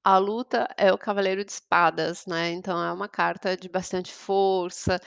A 0.04 0.18
luta 0.18 0.68
é 0.78 0.92
o 0.92 0.98
cavaleiro 0.98 1.44
de 1.44 1.52
espadas, 1.52 2.26
né, 2.26 2.50
então 2.52 2.82
é 2.82 2.92
uma 2.92 3.08
carta 3.08 3.56
de 3.56 3.68
bastante 3.68 4.12
força, 4.14 5.00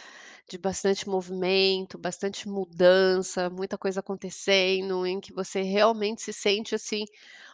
de 0.50 0.58
bastante 0.58 1.10
movimento, 1.10 1.98
bastante 1.98 2.50
mudança, 2.50 3.50
muita 3.50 3.78
coisa 3.78 4.02
acontecendo, 4.02 5.06
em 5.08 5.20
que 5.22 5.34
você 5.34 5.62
realmente 5.64 6.22
se 6.24 6.34
sente, 6.34 6.76
assim, 6.76 7.06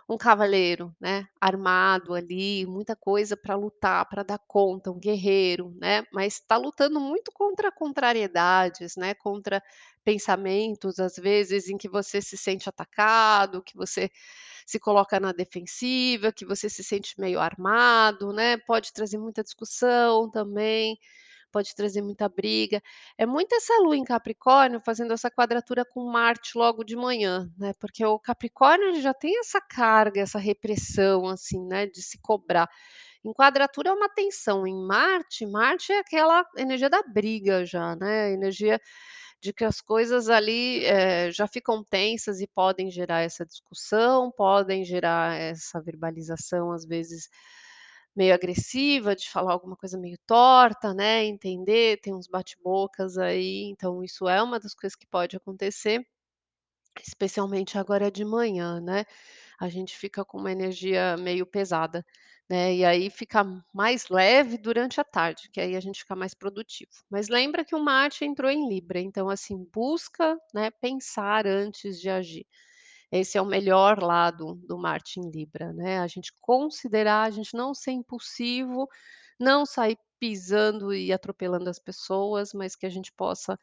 um 0.10 0.18
cavaleiro, 0.18 0.96
né, 1.02 1.28
armado 1.42 2.14
ali, 2.16 2.66
muita 2.68 2.96
coisa 2.96 3.38
para 3.38 3.56
lutar, 3.56 4.08
para 4.10 4.24
dar 4.24 4.40
conta, 4.48 4.92
um 4.92 5.00
guerreiro, 5.00 5.74
né, 5.82 6.04
mas 6.14 6.36
está 6.36 6.58
lutando 6.58 7.00
muito 7.00 7.32
contra 7.34 7.72
contrariedades, 7.72 8.96
né, 8.98 9.14
contra 9.16 9.64
pensamentos, 10.04 11.00
às 11.00 11.16
vezes, 11.18 11.70
em 11.70 11.78
que 11.78 11.90
você 11.90 12.22
se 12.22 12.38
sente 12.38 12.70
atacado, 12.70 13.64
que 13.64 13.76
você 13.78 14.10
se 14.70 14.80
coloca 14.80 15.20
na 15.20 15.32
defensiva, 15.32 16.32
que 16.32 16.46
você 16.46 16.70
se 16.70 16.84
sente 16.84 17.20
meio 17.20 17.40
armado, 17.40 18.32
né, 18.32 18.58
pode 18.58 18.94
trazer 18.94 19.18
muita 19.18 19.44
discussão 19.44 20.30
também, 20.30 20.98
pode 21.52 21.74
trazer 21.76 22.04
muita 22.04 22.30
briga. 22.30 22.80
É 23.18 23.26
muito 23.26 23.54
essa 23.56 23.74
lua 23.82 23.98
em 23.98 24.04
Capricórnio 24.04 24.80
fazendo 24.86 25.12
essa 25.14 25.32
quadratura 25.32 25.84
com 25.84 26.04
Marte 26.12 26.56
logo 26.56 26.84
de 26.84 26.96
manhã, 26.96 27.50
né, 27.58 27.74
porque 27.80 28.06
o 28.06 28.20
Capricórnio 28.20 29.02
já 29.02 29.14
tem 29.14 29.40
essa 29.40 29.60
carga, 29.60 30.22
essa 30.22 30.38
repressão, 30.38 31.28
assim, 31.28 31.66
né, 31.66 31.88
de 31.88 32.02
se 32.04 32.20
cobrar. 32.22 32.70
Em 33.26 33.34
quadratura 33.34 33.90
é 33.90 33.94
uma 33.94 34.08
tensão, 34.10 34.68
em 34.68 34.86
Marte, 34.86 35.46
Marte 35.48 35.92
é 35.92 36.00
aquela 36.00 36.46
energia 36.58 36.90
da 36.90 37.02
briga 37.04 37.66
já, 37.66 37.96
né, 37.96 38.32
energia 38.32 38.80
de 39.42 39.54
que 39.54 39.64
as 39.66 39.82
coisas 39.82 40.30
ali, 40.30 40.86
eh, 40.86 41.32
já 41.32 41.48
ficam 41.48 41.84
tensas 41.84 42.42
e 42.42 42.48
podem 42.48 42.92
gerar 42.92 43.22
essa 43.22 43.46
discussão, 43.46 44.32
podem 44.32 44.84
gerar 44.86 45.36
essa 45.40 45.82
verbalização, 45.82 46.72
às 46.74 46.86
vezes, 46.86 47.30
meio 48.16 48.34
agressiva, 48.34 49.16
de 49.16 49.30
falar 49.30 49.54
alguma 49.54 49.78
coisa 49.78 49.98
meio 50.00 50.18
torta, 50.28 50.94
né, 50.94 51.26
entender, 51.26 52.00
tem 52.02 52.14
uns 52.16 52.28
bate-bocas 52.28 53.18
aí, 53.18 53.66
então 53.72 54.04
isso 54.04 54.28
é 54.30 54.42
uma 54.44 54.60
das 54.60 54.74
coisas 54.76 54.96
que 54.98 55.08
pode 55.08 55.38
acontecer, 55.38 56.02
especialmente 57.08 57.78
agora 57.78 58.12
de 58.12 58.26
manhã, 58.26 58.80
né, 58.82 59.06
a 59.60 59.70
gente 59.70 59.98
fica 59.98 60.24
com 60.26 60.38
uma 60.40 60.52
energia 60.52 61.18
meio 61.18 61.46
pesada, 61.46 62.06
né, 62.50 62.74
e 62.76 62.84
aí 62.86 63.10
fica 63.10 63.44
mais 63.74 64.10
leve 64.10 64.58
durante 64.58 65.00
a 65.00 65.04
tarde, 65.04 65.50
que 65.52 65.62
aí 65.62 65.76
a 65.76 65.80
gente 65.80 66.00
fica 66.00 66.16
mais 66.16 66.34
produtivo. 66.34 66.92
Mas 67.10 67.28
lembra 67.30 67.64
que 67.66 67.76
o 67.76 67.80
Marte 67.84 68.26
entrou 68.26 68.50
em 68.50 68.68
Libra, 68.70 69.00
então 69.00 69.30
assim, 69.30 69.66
busca, 69.74 70.38
né, 70.54 70.72
pensar 70.72 71.46
antes 71.48 72.00
de 72.02 72.10
agir. 72.10 72.46
Esse 73.12 73.38
é 73.38 73.42
o 73.42 73.46
melhor 73.46 74.02
lado 74.02 74.56
do 74.68 74.78
Marte 74.78 75.20
em 75.20 75.30
Libra, 75.32 75.74
né, 75.74 76.00
a 76.00 76.08
gente 76.08 76.32
considerar, 76.42 77.24
a 77.24 77.32
gente 77.32 77.56
não 77.56 77.74
ser 77.74 77.92
impulsivo, 77.92 78.88
não 79.40 79.66
sair 79.66 79.98
pisando 80.20 80.94
e 80.94 81.12
atropelando 81.14 81.70
as 81.70 81.80
pessoas, 81.80 82.54
mas 82.54 82.76
que 82.76 82.86
a 82.86 82.90
gente 82.90 83.12
possa 83.14 83.58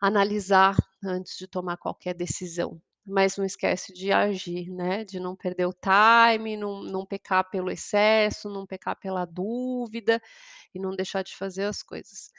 analisar 0.00 0.76
antes 1.04 1.36
de 1.38 1.46
tomar 1.48 1.76
qualquer 1.78 2.14
decisão. 2.14 2.80
Mas 3.08 3.36
não 3.36 3.44
esquece 3.44 3.92
de 3.92 4.12
agir, 4.12 4.70
né, 4.70 5.04
de 5.04 5.18
não 5.20 5.34
perder 5.36 5.66
o 5.66 5.72
time, 5.74 6.56
não 6.56 6.82
não 6.82 7.06
pecar 7.06 7.48
pelo 7.50 7.70
excesso, 7.70 8.48
não 8.50 8.66
pecar 8.66 8.96
pela 8.98 9.24
dúvida 9.24 10.20
e 10.74 10.80
não 10.80 10.90
deixar 10.96 11.22
de 11.22 11.36
fazer 11.36 11.64
as 11.64 11.82
coisas. 11.82 12.30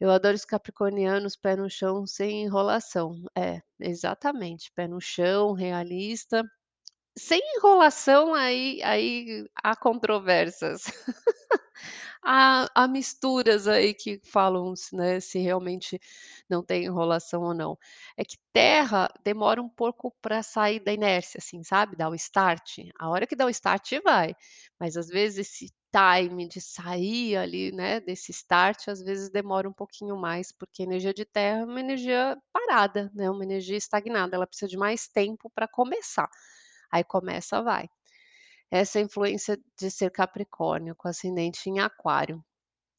Eu 0.00 0.10
adoro 0.10 0.34
os 0.36 0.44
capricornianos 0.44 1.36
pé 1.36 1.56
no 1.56 1.70
chão, 1.70 2.06
sem 2.06 2.44
enrolação. 2.44 3.22
É, 3.36 3.60
exatamente, 3.80 4.72
pé 4.74 4.88
no 4.88 5.00
chão, 5.00 5.52
realista. 5.52 6.44
Sem 7.18 7.40
enrolação, 7.58 8.34
aí 8.34 8.82
aí 8.84 9.46
há 9.62 9.76
controvérsias. 9.76 10.82
Há 12.22 12.68
há 12.74 12.86
misturas 12.88 13.66
aí 13.66 13.94
que 13.94 14.20
falam 14.24 14.74
né, 14.92 15.20
se 15.20 15.38
realmente 15.38 15.98
não 16.48 16.62
tem 16.62 16.84
enrolação 16.84 17.42
ou 17.42 17.54
não. 17.54 17.78
É 18.16 18.24
que 18.24 18.36
terra 18.52 19.08
demora 19.24 19.60
um 19.62 19.68
pouco 19.68 20.14
para 20.20 20.42
sair 20.42 20.80
da 20.80 20.92
inércia, 20.92 21.38
assim, 21.38 21.62
sabe, 21.62 21.96
dar 21.96 22.10
o 22.10 22.14
start. 22.14 22.78
A 22.98 23.08
hora 23.08 23.26
que 23.26 23.34
dá 23.36 23.46
o 23.46 23.50
start 23.50 23.92
vai, 24.04 24.34
mas 24.78 24.96
às 24.98 25.08
vezes 25.08 25.38
esse 25.48 25.72
time 25.92 26.46
de 26.46 26.60
sair 26.60 27.36
ali, 27.36 27.72
né, 27.72 28.00
desse 28.00 28.30
start, 28.32 28.88
às 28.88 29.00
vezes 29.02 29.30
demora 29.30 29.68
um 29.68 29.72
pouquinho 29.72 30.16
mais, 30.16 30.52
porque 30.52 30.82
a 30.82 30.86
energia 30.86 31.14
de 31.14 31.24
terra 31.24 31.60
é 31.60 31.64
uma 31.64 31.80
energia 31.80 32.36
parada, 32.52 33.10
né, 33.14 33.30
uma 33.30 33.42
energia 33.44 33.76
estagnada, 33.78 34.36
ela 34.36 34.46
precisa 34.46 34.68
de 34.68 34.76
mais 34.76 35.08
tempo 35.08 35.50
para 35.54 35.66
começar. 35.66 36.28
Aí 36.92 37.04
começa, 37.04 37.62
vai. 37.62 37.88
Essa 38.70 38.98
é 38.98 39.02
influência 39.02 39.58
de 39.78 39.90
ser 39.90 40.10
Capricórnio, 40.10 40.94
com 40.96 41.08
ascendente 41.08 41.68
em 41.68 41.80
Aquário 41.80 42.44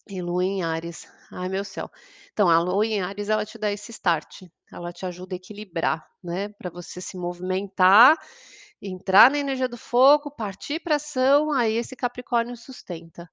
e 0.09 0.21
lua 0.21 0.43
em 0.45 0.63
Áries. 0.63 1.07
Ai, 1.31 1.49
meu 1.49 1.63
céu. 1.65 1.89
Então, 2.33 2.49
a 2.49 2.59
lua 2.59 2.85
em 2.85 3.01
Áries, 3.01 3.29
ela 3.29 3.45
te 3.45 3.57
dá 3.59 3.71
esse 3.71 3.91
start, 3.91 4.43
ela 4.71 4.93
te 4.93 5.05
ajuda 5.05 5.35
a 5.35 5.37
equilibrar, 5.37 6.07
né, 6.23 6.49
para 6.49 6.69
você 6.71 7.01
se 7.01 7.17
movimentar, 7.17 8.17
entrar 8.81 9.31
na 9.31 9.37
energia 9.39 9.67
do 9.69 9.77
fogo, 9.77 10.31
partir 10.31 10.79
para 10.81 10.95
ação, 10.97 11.51
aí 11.51 11.75
esse 11.75 11.95
Capricórnio 11.95 12.57
sustenta. 12.57 13.29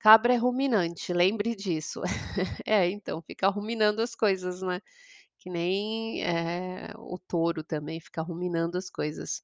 Cabra 0.00 0.34
é 0.34 0.38
ruminante, 0.38 1.12
lembre 1.12 1.56
disso. 1.56 2.02
É, 2.66 2.88
então, 2.90 3.22
fica 3.22 3.48
ruminando 3.48 4.02
as 4.02 4.14
coisas, 4.14 4.62
né, 4.62 4.80
que 5.38 5.50
nem, 5.50 6.22
eh, 6.24 6.92
o 6.98 7.18
touro 7.18 7.64
também 7.64 8.00
fica 8.00 8.22
ruminando 8.22 8.78
as 8.78 8.90
coisas. 8.90 9.42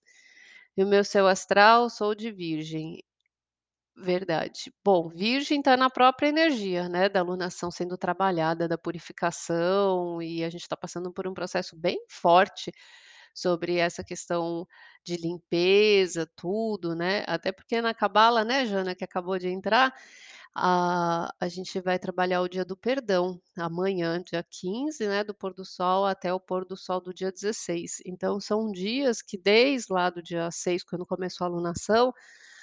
E 0.77 0.83
o 0.83 0.87
meu 0.87 1.05
céu 1.05 1.27
astral, 1.27 1.89
sou 1.89 2.15
de 2.15 2.31
Virgem. 2.33 2.99
Verdade. 3.97 4.73
Bom, 4.85 5.09
Virgem 5.09 5.61
está 5.61 5.77
na 5.77 5.89
própria 5.89 6.29
energia, 6.29 6.89
né, 6.89 7.09
da 7.09 7.21
alunação 7.21 7.71
sendo 7.71 7.97
trabalhada, 7.97 8.67
da 8.67 8.77
purificação, 8.77 10.21
e 10.21 10.43
a 10.45 10.51
gente 10.51 10.63
está 10.63 10.77
passando 10.77 11.13
por 11.13 11.29
um 11.29 11.35
processo 11.35 11.77
bem 11.77 11.97
forte 12.09 12.73
sobre 13.35 13.77
essa 13.79 14.03
questão 14.05 14.67
de 15.05 15.17
limpeza, 15.17 16.29
tudo, 16.37 16.95
né, 16.97 17.25
até 17.29 17.53
porque 17.53 17.81
na 17.81 17.95
cabala, 17.95 18.45
né, 18.45 18.67
Jana, 18.67 18.95
que 18.97 19.05
acabou 19.05 19.39
de 19.39 19.49
entrar, 19.49 19.95
a 20.55 21.33
a 21.41 21.49
gente 21.49 21.81
vai 21.81 21.99
trabalhar 21.99 22.43
o 22.43 22.49
dia 22.49 22.65
do 22.65 22.77
perdão, 22.77 23.41
amanhã, 23.57 24.23
dia 24.23 24.45
15, 24.49 25.07
né, 25.07 25.25
do 25.25 25.35
pôr 25.35 25.53
do 25.55 25.65
sol 25.65 26.07
até 26.07 26.33
o 26.33 26.41
pôr 26.41 26.65
do 26.65 26.77
sol 26.77 27.01
do 27.01 27.13
dia 27.15 27.33
16. 27.33 28.01
Então 28.07 28.41
são 28.41 28.71
dias 28.73 29.21
que 29.23 29.37
desde 29.39 29.93
lá 29.93 30.11
do 30.11 30.23
dia 30.23 30.51
6, 30.51 30.85
quando 30.85 31.07
começou 31.07 31.45
a 31.47 31.49
alunação, 31.49 32.13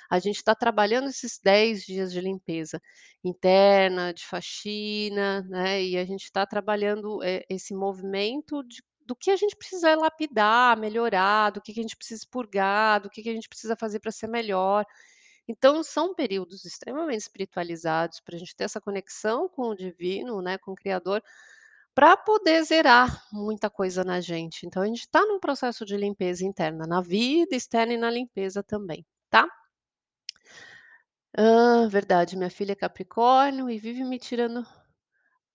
a 0.10 0.20
gente 0.20 0.38
está 0.38 0.56
trabalhando 0.56 1.10
esses 1.10 1.40
10 1.44 1.84
dias 1.84 2.12
de 2.12 2.22
limpeza 2.22 2.82
interna, 3.24 4.14
de 4.14 4.26
faxina, 4.26 5.42
né, 5.50 5.84
e 5.84 5.98
a 5.98 6.06
gente 6.06 6.24
está 6.26 6.46
trabalhando, 6.46 7.24
eh, 7.24 7.46
esse 7.50 7.74
movimento 7.74 8.64
de 8.64 8.82
do 9.06 9.16
que 9.16 9.32
a 9.32 9.36
gente 9.36 9.56
precisa 9.58 9.96
lapidar, 9.96 10.78
melhorar, 10.78 11.50
do 11.52 11.62
que 11.62 11.74
que 11.74 11.80
a 11.80 11.84
gente 11.84 11.98
precisa 11.98 12.20
expurgar, 12.20 13.02
do 13.02 13.10
que 13.10 13.22
que 13.24 13.30
a 13.30 13.34
gente 13.34 13.50
precisa 13.50 13.76
fazer 13.76 14.00
para 14.00 14.12
ser 14.12 14.28
melhor. 14.28 14.86
Então 15.52 15.84
são 15.84 16.16
períodos 16.16 16.66
extremamente 16.66 17.22
espiritualizados 17.22 18.20
para 18.22 18.36
a 18.36 18.40
gente 18.40 18.56
ter 18.56 18.66
essa 18.66 18.82
conexão 18.82 19.50
com 19.50 19.64
o 19.70 19.76
divino, 19.76 20.42
né, 20.42 20.58
com 20.58 20.72
o 20.72 20.76
criador, 20.76 21.22
para 21.96 22.18
poder 22.18 22.64
zerar 22.64 23.24
muita 23.32 23.70
coisa 23.70 24.04
na 24.04 24.22
gente. 24.22 24.66
Então 24.66 24.82
a 24.84 24.88
gente 24.88 25.02
está 25.02 25.22
num 25.26 25.40
processo 25.40 25.86
de 25.86 25.98
limpeza 25.98 26.46
interna, 26.46 26.86
na 26.88 27.02
vida 27.02 27.56
externa 27.56 27.94
e 27.94 27.98
na 27.98 28.10
limpeza 28.12 28.64
também. 28.64 29.06
tá? 29.30 29.48
Hã, 31.38 31.88
verdade, 31.90 32.38
minha 32.38 32.50
filha 32.50 32.72
é 32.74 32.76
Capricórnio 32.76 33.70
e 33.70 33.78
vive 33.78 34.04
me 34.04 34.18
tirando 34.20 34.66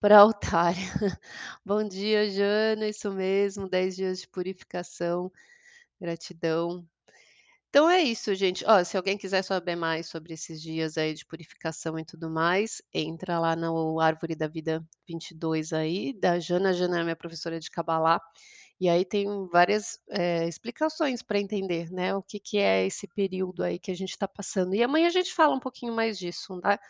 pra 0.00 0.18
altar. 0.20 0.74
Bom 1.64 1.87
dia, 1.88 2.28
Jana, 2.30 2.88
isso 2.88 3.11
mesmo, 3.12 3.68
10 3.68 3.96
dias 3.96 4.20
de 4.20 4.28
purificação, 4.28 5.32
gratidão. 6.00 6.87
Então 7.76 7.90
é 7.90 8.00
isso, 8.00 8.34
gente. 8.34 8.64
Ó, 8.66 8.82
se 8.82 8.96
alguém 8.96 9.18
quiser 9.18 9.42
saber 9.42 9.76
mais 9.76 10.06
sobre 10.08 10.32
esses 10.32 10.62
dias 10.62 10.96
aí 10.96 11.12
de 11.12 11.26
purificação 11.26 11.98
e 11.98 12.06
tudo 12.06 12.30
mais, 12.30 12.80
entra 12.90 13.38
lá 13.38 13.54
no 13.54 14.00
Árvore 14.00 14.34
da 14.34 14.48
Vida 14.48 14.82
22 15.06 15.74
aí, 15.74 16.14
da 16.18 16.38
Jana. 16.40 16.72
Jana 16.72 17.00
é 17.00 17.02
minha 17.02 17.14
professora 17.14 17.60
de 17.60 17.70
Cabala, 17.70 18.18
e 18.80 18.88
aí 18.88 19.04
tem 19.04 19.26
várias, 19.52 19.98
eh, 20.08 20.48
explicações 20.48 21.20
para 21.22 21.38
entender, 21.38 21.90
né, 21.92 22.14
o 22.14 22.22
que 22.22 22.40
que 22.40 22.56
é 22.56 22.86
esse 22.86 23.06
período 23.08 23.62
aí 23.62 23.78
que 23.78 23.90
a 23.90 23.94
gente 23.94 24.08
está 24.12 24.26
passando. 24.26 24.74
E 24.74 24.82
amanhã 24.82 25.08
a 25.08 25.10
gente 25.10 25.34
fala 25.34 25.54
um 25.54 25.60
pouquinho 25.60 25.92
mais 25.94 26.18
disso, 26.18 26.58
tá? 26.62 26.80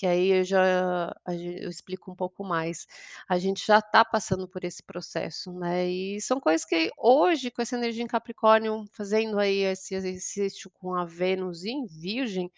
Que 0.00 0.06
aí 0.06 0.28
eu 0.30 0.44
já 0.44 1.12
eu 1.28 1.68
explico 1.68 2.10
um 2.10 2.14
pouco 2.16 2.42
mais. 2.42 2.86
A 3.28 3.38
gente 3.38 3.66
já 3.66 3.80
está 3.80 4.02
passando 4.02 4.48
por 4.48 4.64
esse 4.64 4.82
processo, 4.82 5.52
né, 5.52 5.86
e 5.90 6.18
são 6.22 6.40
coisas 6.40 6.64
que 6.64 6.90
hoje, 6.96 7.50
com 7.50 7.60
essa 7.60 7.76
energia 7.76 8.02
em 8.02 8.06
Capricórnio, 8.06 8.86
fazendo 8.92 9.38
aí 9.38 9.58
esse 9.58 9.94
exercício 9.94 10.70
com 10.70 10.94
a 10.94 11.04
Vênus 11.04 11.64
em 11.66 11.84
Virgem, 11.86 12.50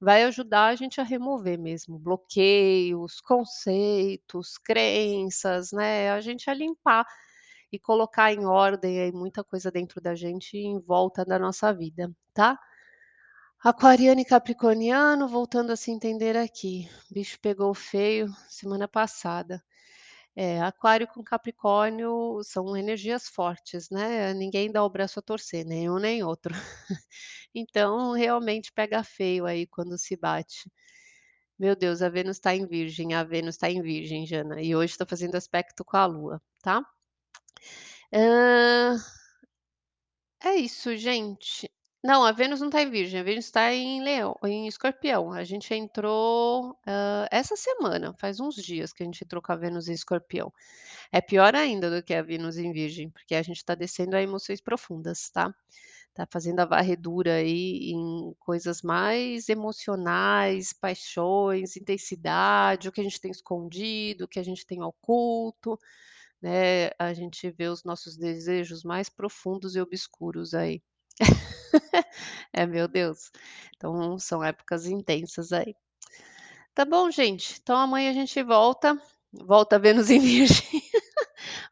vai 0.00 0.24
ajudar 0.24 0.66
a 0.68 0.76
gente 0.76 1.00
a 1.00 1.04
remover 1.04 1.58
mesmo 1.58 1.98
bloqueios, 1.98 3.20
conceitos, 3.20 4.58
crenças, 4.58 5.72
né, 5.72 6.12
a 6.12 6.20
gente 6.22 6.50
a 6.50 6.54
limpar 6.54 7.06
e 7.72 7.78
colocar 7.78 8.32
em 8.32 8.46
ordem 8.46 9.00
aí 9.00 9.12
muita 9.12 9.44
coisa 9.44 9.70
dentro 9.70 10.00
da 10.00 10.14
gente 10.14 10.56
e 10.56 10.64
em 10.66 10.80
volta 10.80 11.24
da 11.24 11.38
nossa 11.38 11.72
vida, 11.74 12.10
tá? 12.34 12.58
Aquariano 13.62 14.20
e 14.20 14.24
capricorniano 14.24 15.28
voltando 15.28 15.72
a 15.72 15.76
se 15.76 15.90
entender 15.90 16.36
aqui. 16.36 16.88
O 17.10 17.14
bicho 17.14 17.38
pegou 17.40 17.74
feio 17.74 18.28
semana 18.48 18.86
passada. 18.86 19.62
É, 20.36 20.60
aquário 20.60 21.08
com 21.08 21.24
capricórnio 21.24 22.42
são 22.44 22.76
energias 22.76 23.28
fortes, 23.28 23.90
né, 23.90 24.34
ninguém 24.34 24.70
dá 24.70 24.84
o 24.84 24.90
braço 24.90 25.18
a 25.18 25.22
torcer, 25.22 25.64
nem 25.66 25.90
um 25.90 25.98
nem 25.98 26.22
outro. 26.22 26.54
Então, 27.54 28.12
realmente 28.12 28.70
pega 28.72 29.02
feio 29.02 29.46
aí 29.46 29.66
quando 29.66 29.96
se 29.98 30.16
bate. 30.16 30.70
Meu 31.58 31.76
Deus, 31.76 32.02
a 32.02 32.08
Vênus 32.10 32.36
está 32.38 32.54
em 32.54 32.66
Virgem, 32.66 33.14
a 33.14 33.24
Vênus 33.24 33.56
está 33.56 33.70
em 33.70 33.82
Virgem, 33.82 34.26
Jana, 34.26 34.62
e 34.62 34.76
hoje 34.76 34.92
está 34.92 35.06
fazendo 35.06 35.36
aspecto 35.36 35.84
com 35.84 35.96
a 35.96 36.06
Lua, 36.06 36.42
tá? 36.62 36.82
Hã 38.12 38.96
é 40.42 40.54
isso, 40.56 40.96
gente. 40.96 41.70
Não, 42.06 42.24
a 42.24 42.30
Vênus 42.30 42.60
não 42.60 42.68
está 42.68 42.80
em 42.82 42.88
Virgem, 42.88 43.18
a 43.18 43.22
Vênus 43.24 43.46
está 43.46 43.74
em 43.74 44.00
Leão 44.00 44.36
em 44.44 44.68
Escorpião. 44.68 45.32
A 45.32 45.42
gente 45.42 45.74
entrou, 45.74 46.78
essa 47.32 47.56
semana, 47.56 48.14
faz 48.16 48.38
uns 48.38 48.54
dias 48.54 48.92
que 48.92 49.02
a 49.02 49.06
gente 49.06 49.24
entrou 49.24 49.42
com 49.42 49.50
a 49.50 49.56
Vênus 49.56 49.88
em 49.88 49.92
Escorpião. 49.92 50.52
É 51.10 51.20
pior 51.20 51.56
ainda 51.56 51.90
do 51.90 52.00
que 52.00 52.14
a 52.14 52.22
Vênus 52.22 52.58
em 52.58 52.72
Virgem, 52.72 53.10
porque 53.10 53.34
a 53.34 53.42
gente 53.42 53.56
está 53.56 53.74
descendo 53.74 54.14
a 54.14 54.22
emoções 54.22 54.60
profundas, 54.60 55.30
tá? 55.30 55.52
Tá 56.14 56.24
fazendo 56.30 56.60
a 56.60 56.64
varredura 56.64 57.34
aí 57.34 57.90
em 57.90 58.32
coisas 58.38 58.82
mais 58.82 59.48
emocionais, 59.48 60.72
paixões, 60.72 61.76
intensidade, 61.76 62.88
o 62.88 62.92
que 62.92 63.00
a 63.00 63.04
gente 63.04 63.20
tem 63.20 63.32
escondido, 63.32 64.26
o 64.26 64.28
que 64.28 64.38
a 64.38 64.44
gente 64.44 64.64
tem 64.64 64.80
oculto, 64.80 65.76
né, 66.40 66.90
a 67.00 67.12
gente 67.12 67.50
vê 67.50 67.66
os 67.66 67.82
nossos 67.82 68.16
desejos 68.16 68.84
mais 68.84 69.08
profundos 69.08 69.74
e 69.74 69.80
obscuros 69.80 70.54
aí. 70.54 70.80
É, 72.52 72.66
meu 72.66 72.88
Deus. 72.88 73.30
Então 73.76 74.18
são 74.18 74.42
épocas 74.44 74.86
intensas 74.86 75.52
aí. 75.52 75.74
Tá 76.74 76.84
bom, 76.84 77.10
gente, 77.10 77.58
então 77.62 77.76
amanhã 77.76 78.10
a 78.10 78.14
gente 78.14 78.42
volta, 78.42 79.00
volta 79.32 79.78
Vênus 79.78 80.10
em 80.10 80.20
Virgem. 80.20 80.82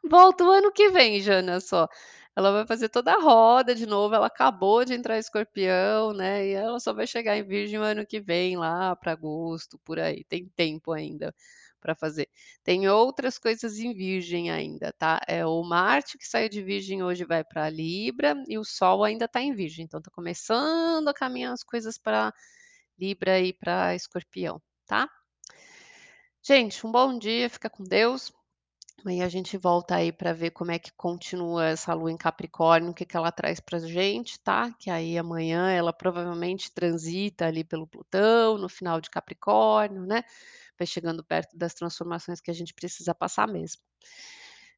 Volta 0.05 0.45
o 0.45 0.51
ano 0.51 0.73
que 0.73 0.91
vem, 0.91 1.21
Jana, 1.21 1.61
só. 1.61 1.89
Ela 2.37 2.53
vai 2.53 2.67
fazer 2.67 2.89
toda 2.89 3.13
a 3.15 3.21
roda 3.21 3.75
de 3.75 3.87
novo, 3.87 4.15
ela 4.15 4.27
acabou 4.27 4.85
de 4.85 4.95
entrar 4.95 5.19
Escorpião, 5.19 6.13
né, 6.13 6.47
e 6.49 6.53
ela 6.53 6.81
só 6.81 6.93
vai 6.93 7.07
chegar 7.07 7.37
em 7.37 7.45
Virgem 7.45 7.79
o 7.79 7.83
ano 7.83 8.05
que 8.07 8.21
vem, 8.21 8.57
lá 8.57 8.97
pra 8.97 9.13
agosto, 9.13 9.79
por 9.85 10.01
aí, 10.01 10.25
tem 10.25 10.49
tempo 10.57 10.93
ainda 10.93 11.35
pra 11.85 11.95
fazer. 11.95 12.31
Tem 12.63 12.89
outras 12.89 13.37
coisas 13.37 13.79
em 13.79 13.93
Virgem 13.93 14.51
ainda, 14.51 14.91
tá? 14.95 15.21
É 15.29 15.45
o 15.45 15.63
Marte 15.63 16.17
que 16.17 16.27
saiu 16.27 16.49
de 16.49 16.63
Virgem 16.63 17.03
hoje 17.03 17.27
vai 17.27 17.45
pra 17.45 17.69
Libra 17.69 18.35
e 18.49 18.57
o 18.59 18.65
Sol 18.65 19.05
ainda 19.05 19.29
tá 19.29 19.43
em 19.43 19.53
Virgem, 19.53 19.85
então 19.85 20.01
tá 20.01 20.11
começando 20.11 21.07
a 21.09 21.15
caminhar 21.15 21.53
as 21.53 21.63
coisas 21.63 21.99
pra 21.99 22.33
Libra 22.99 23.39
e 23.39 23.53
pra 23.53 23.95
Escorpião, 23.95 24.63
tá? 24.87 25.07
Gente, 26.43 26.87
um 26.87 26.91
bom 26.91 27.19
dia, 27.19 27.51
fica 27.51 27.69
com 27.69 27.85
Deus. 27.85 28.33
Amanhã 29.05 29.27
a 29.27 29.29
gente 29.29 29.59
volta 29.59 29.97
aí 29.97 30.11
pra 30.11 30.33
ver 30.33 30.53
como 30.53 30.71
é 30.71 30.79
que 30.79 30.91
continua 30.97 31.67
essa 31.67 31.93
Lua 31.93 32.11
em 32.11 32.17
Capricórnio, 32.17 32.91
o 32.91 32.95
que 32.95 33.05
que 33.05 33.15
ela 33.15 33.31
traz 33.31 33.61
pra 33.61 33.79
gente, 33.79 34.41
tá? 34.41 34.73
Que 34.79 34.89
aí 34.89 35.19
amanhã 35.19 35.71
ela 35.71 35.93
provavelmente 35.93 36.73
transita 36.73 37.45
ali 37.45 37.63
pelo 37.63 37.87
Plutão, 37.87 38.57
no 38.57 38.67
final 38.67 39.03
de 39.03 39.11
Capricórnio, 39.11 40.07
né, 40.07 40.23
vai 40.79 40.87
chegando 40.87 41.25
perto 41.25 41.57
das 41.57 41.75
transformações 41.75 42.41
que 42.41 42.51
a 42.51 42.55
gente 42.55 42.75
precisa 42.75 43.15
passar 43.15 43.49
mesmo. 43.49 43.83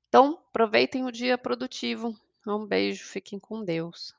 Então, 0.08 0.38
aproveitem 0.48 1.04
o 1.04 1.12
dia 1.12 1.36
produtivo. 1.36 2.14
Um 2.46 2.66
beijo, 2.66 3.04
fiquem 3.04 3.38
com 3.38 3.64
Deus. 3.64 4.14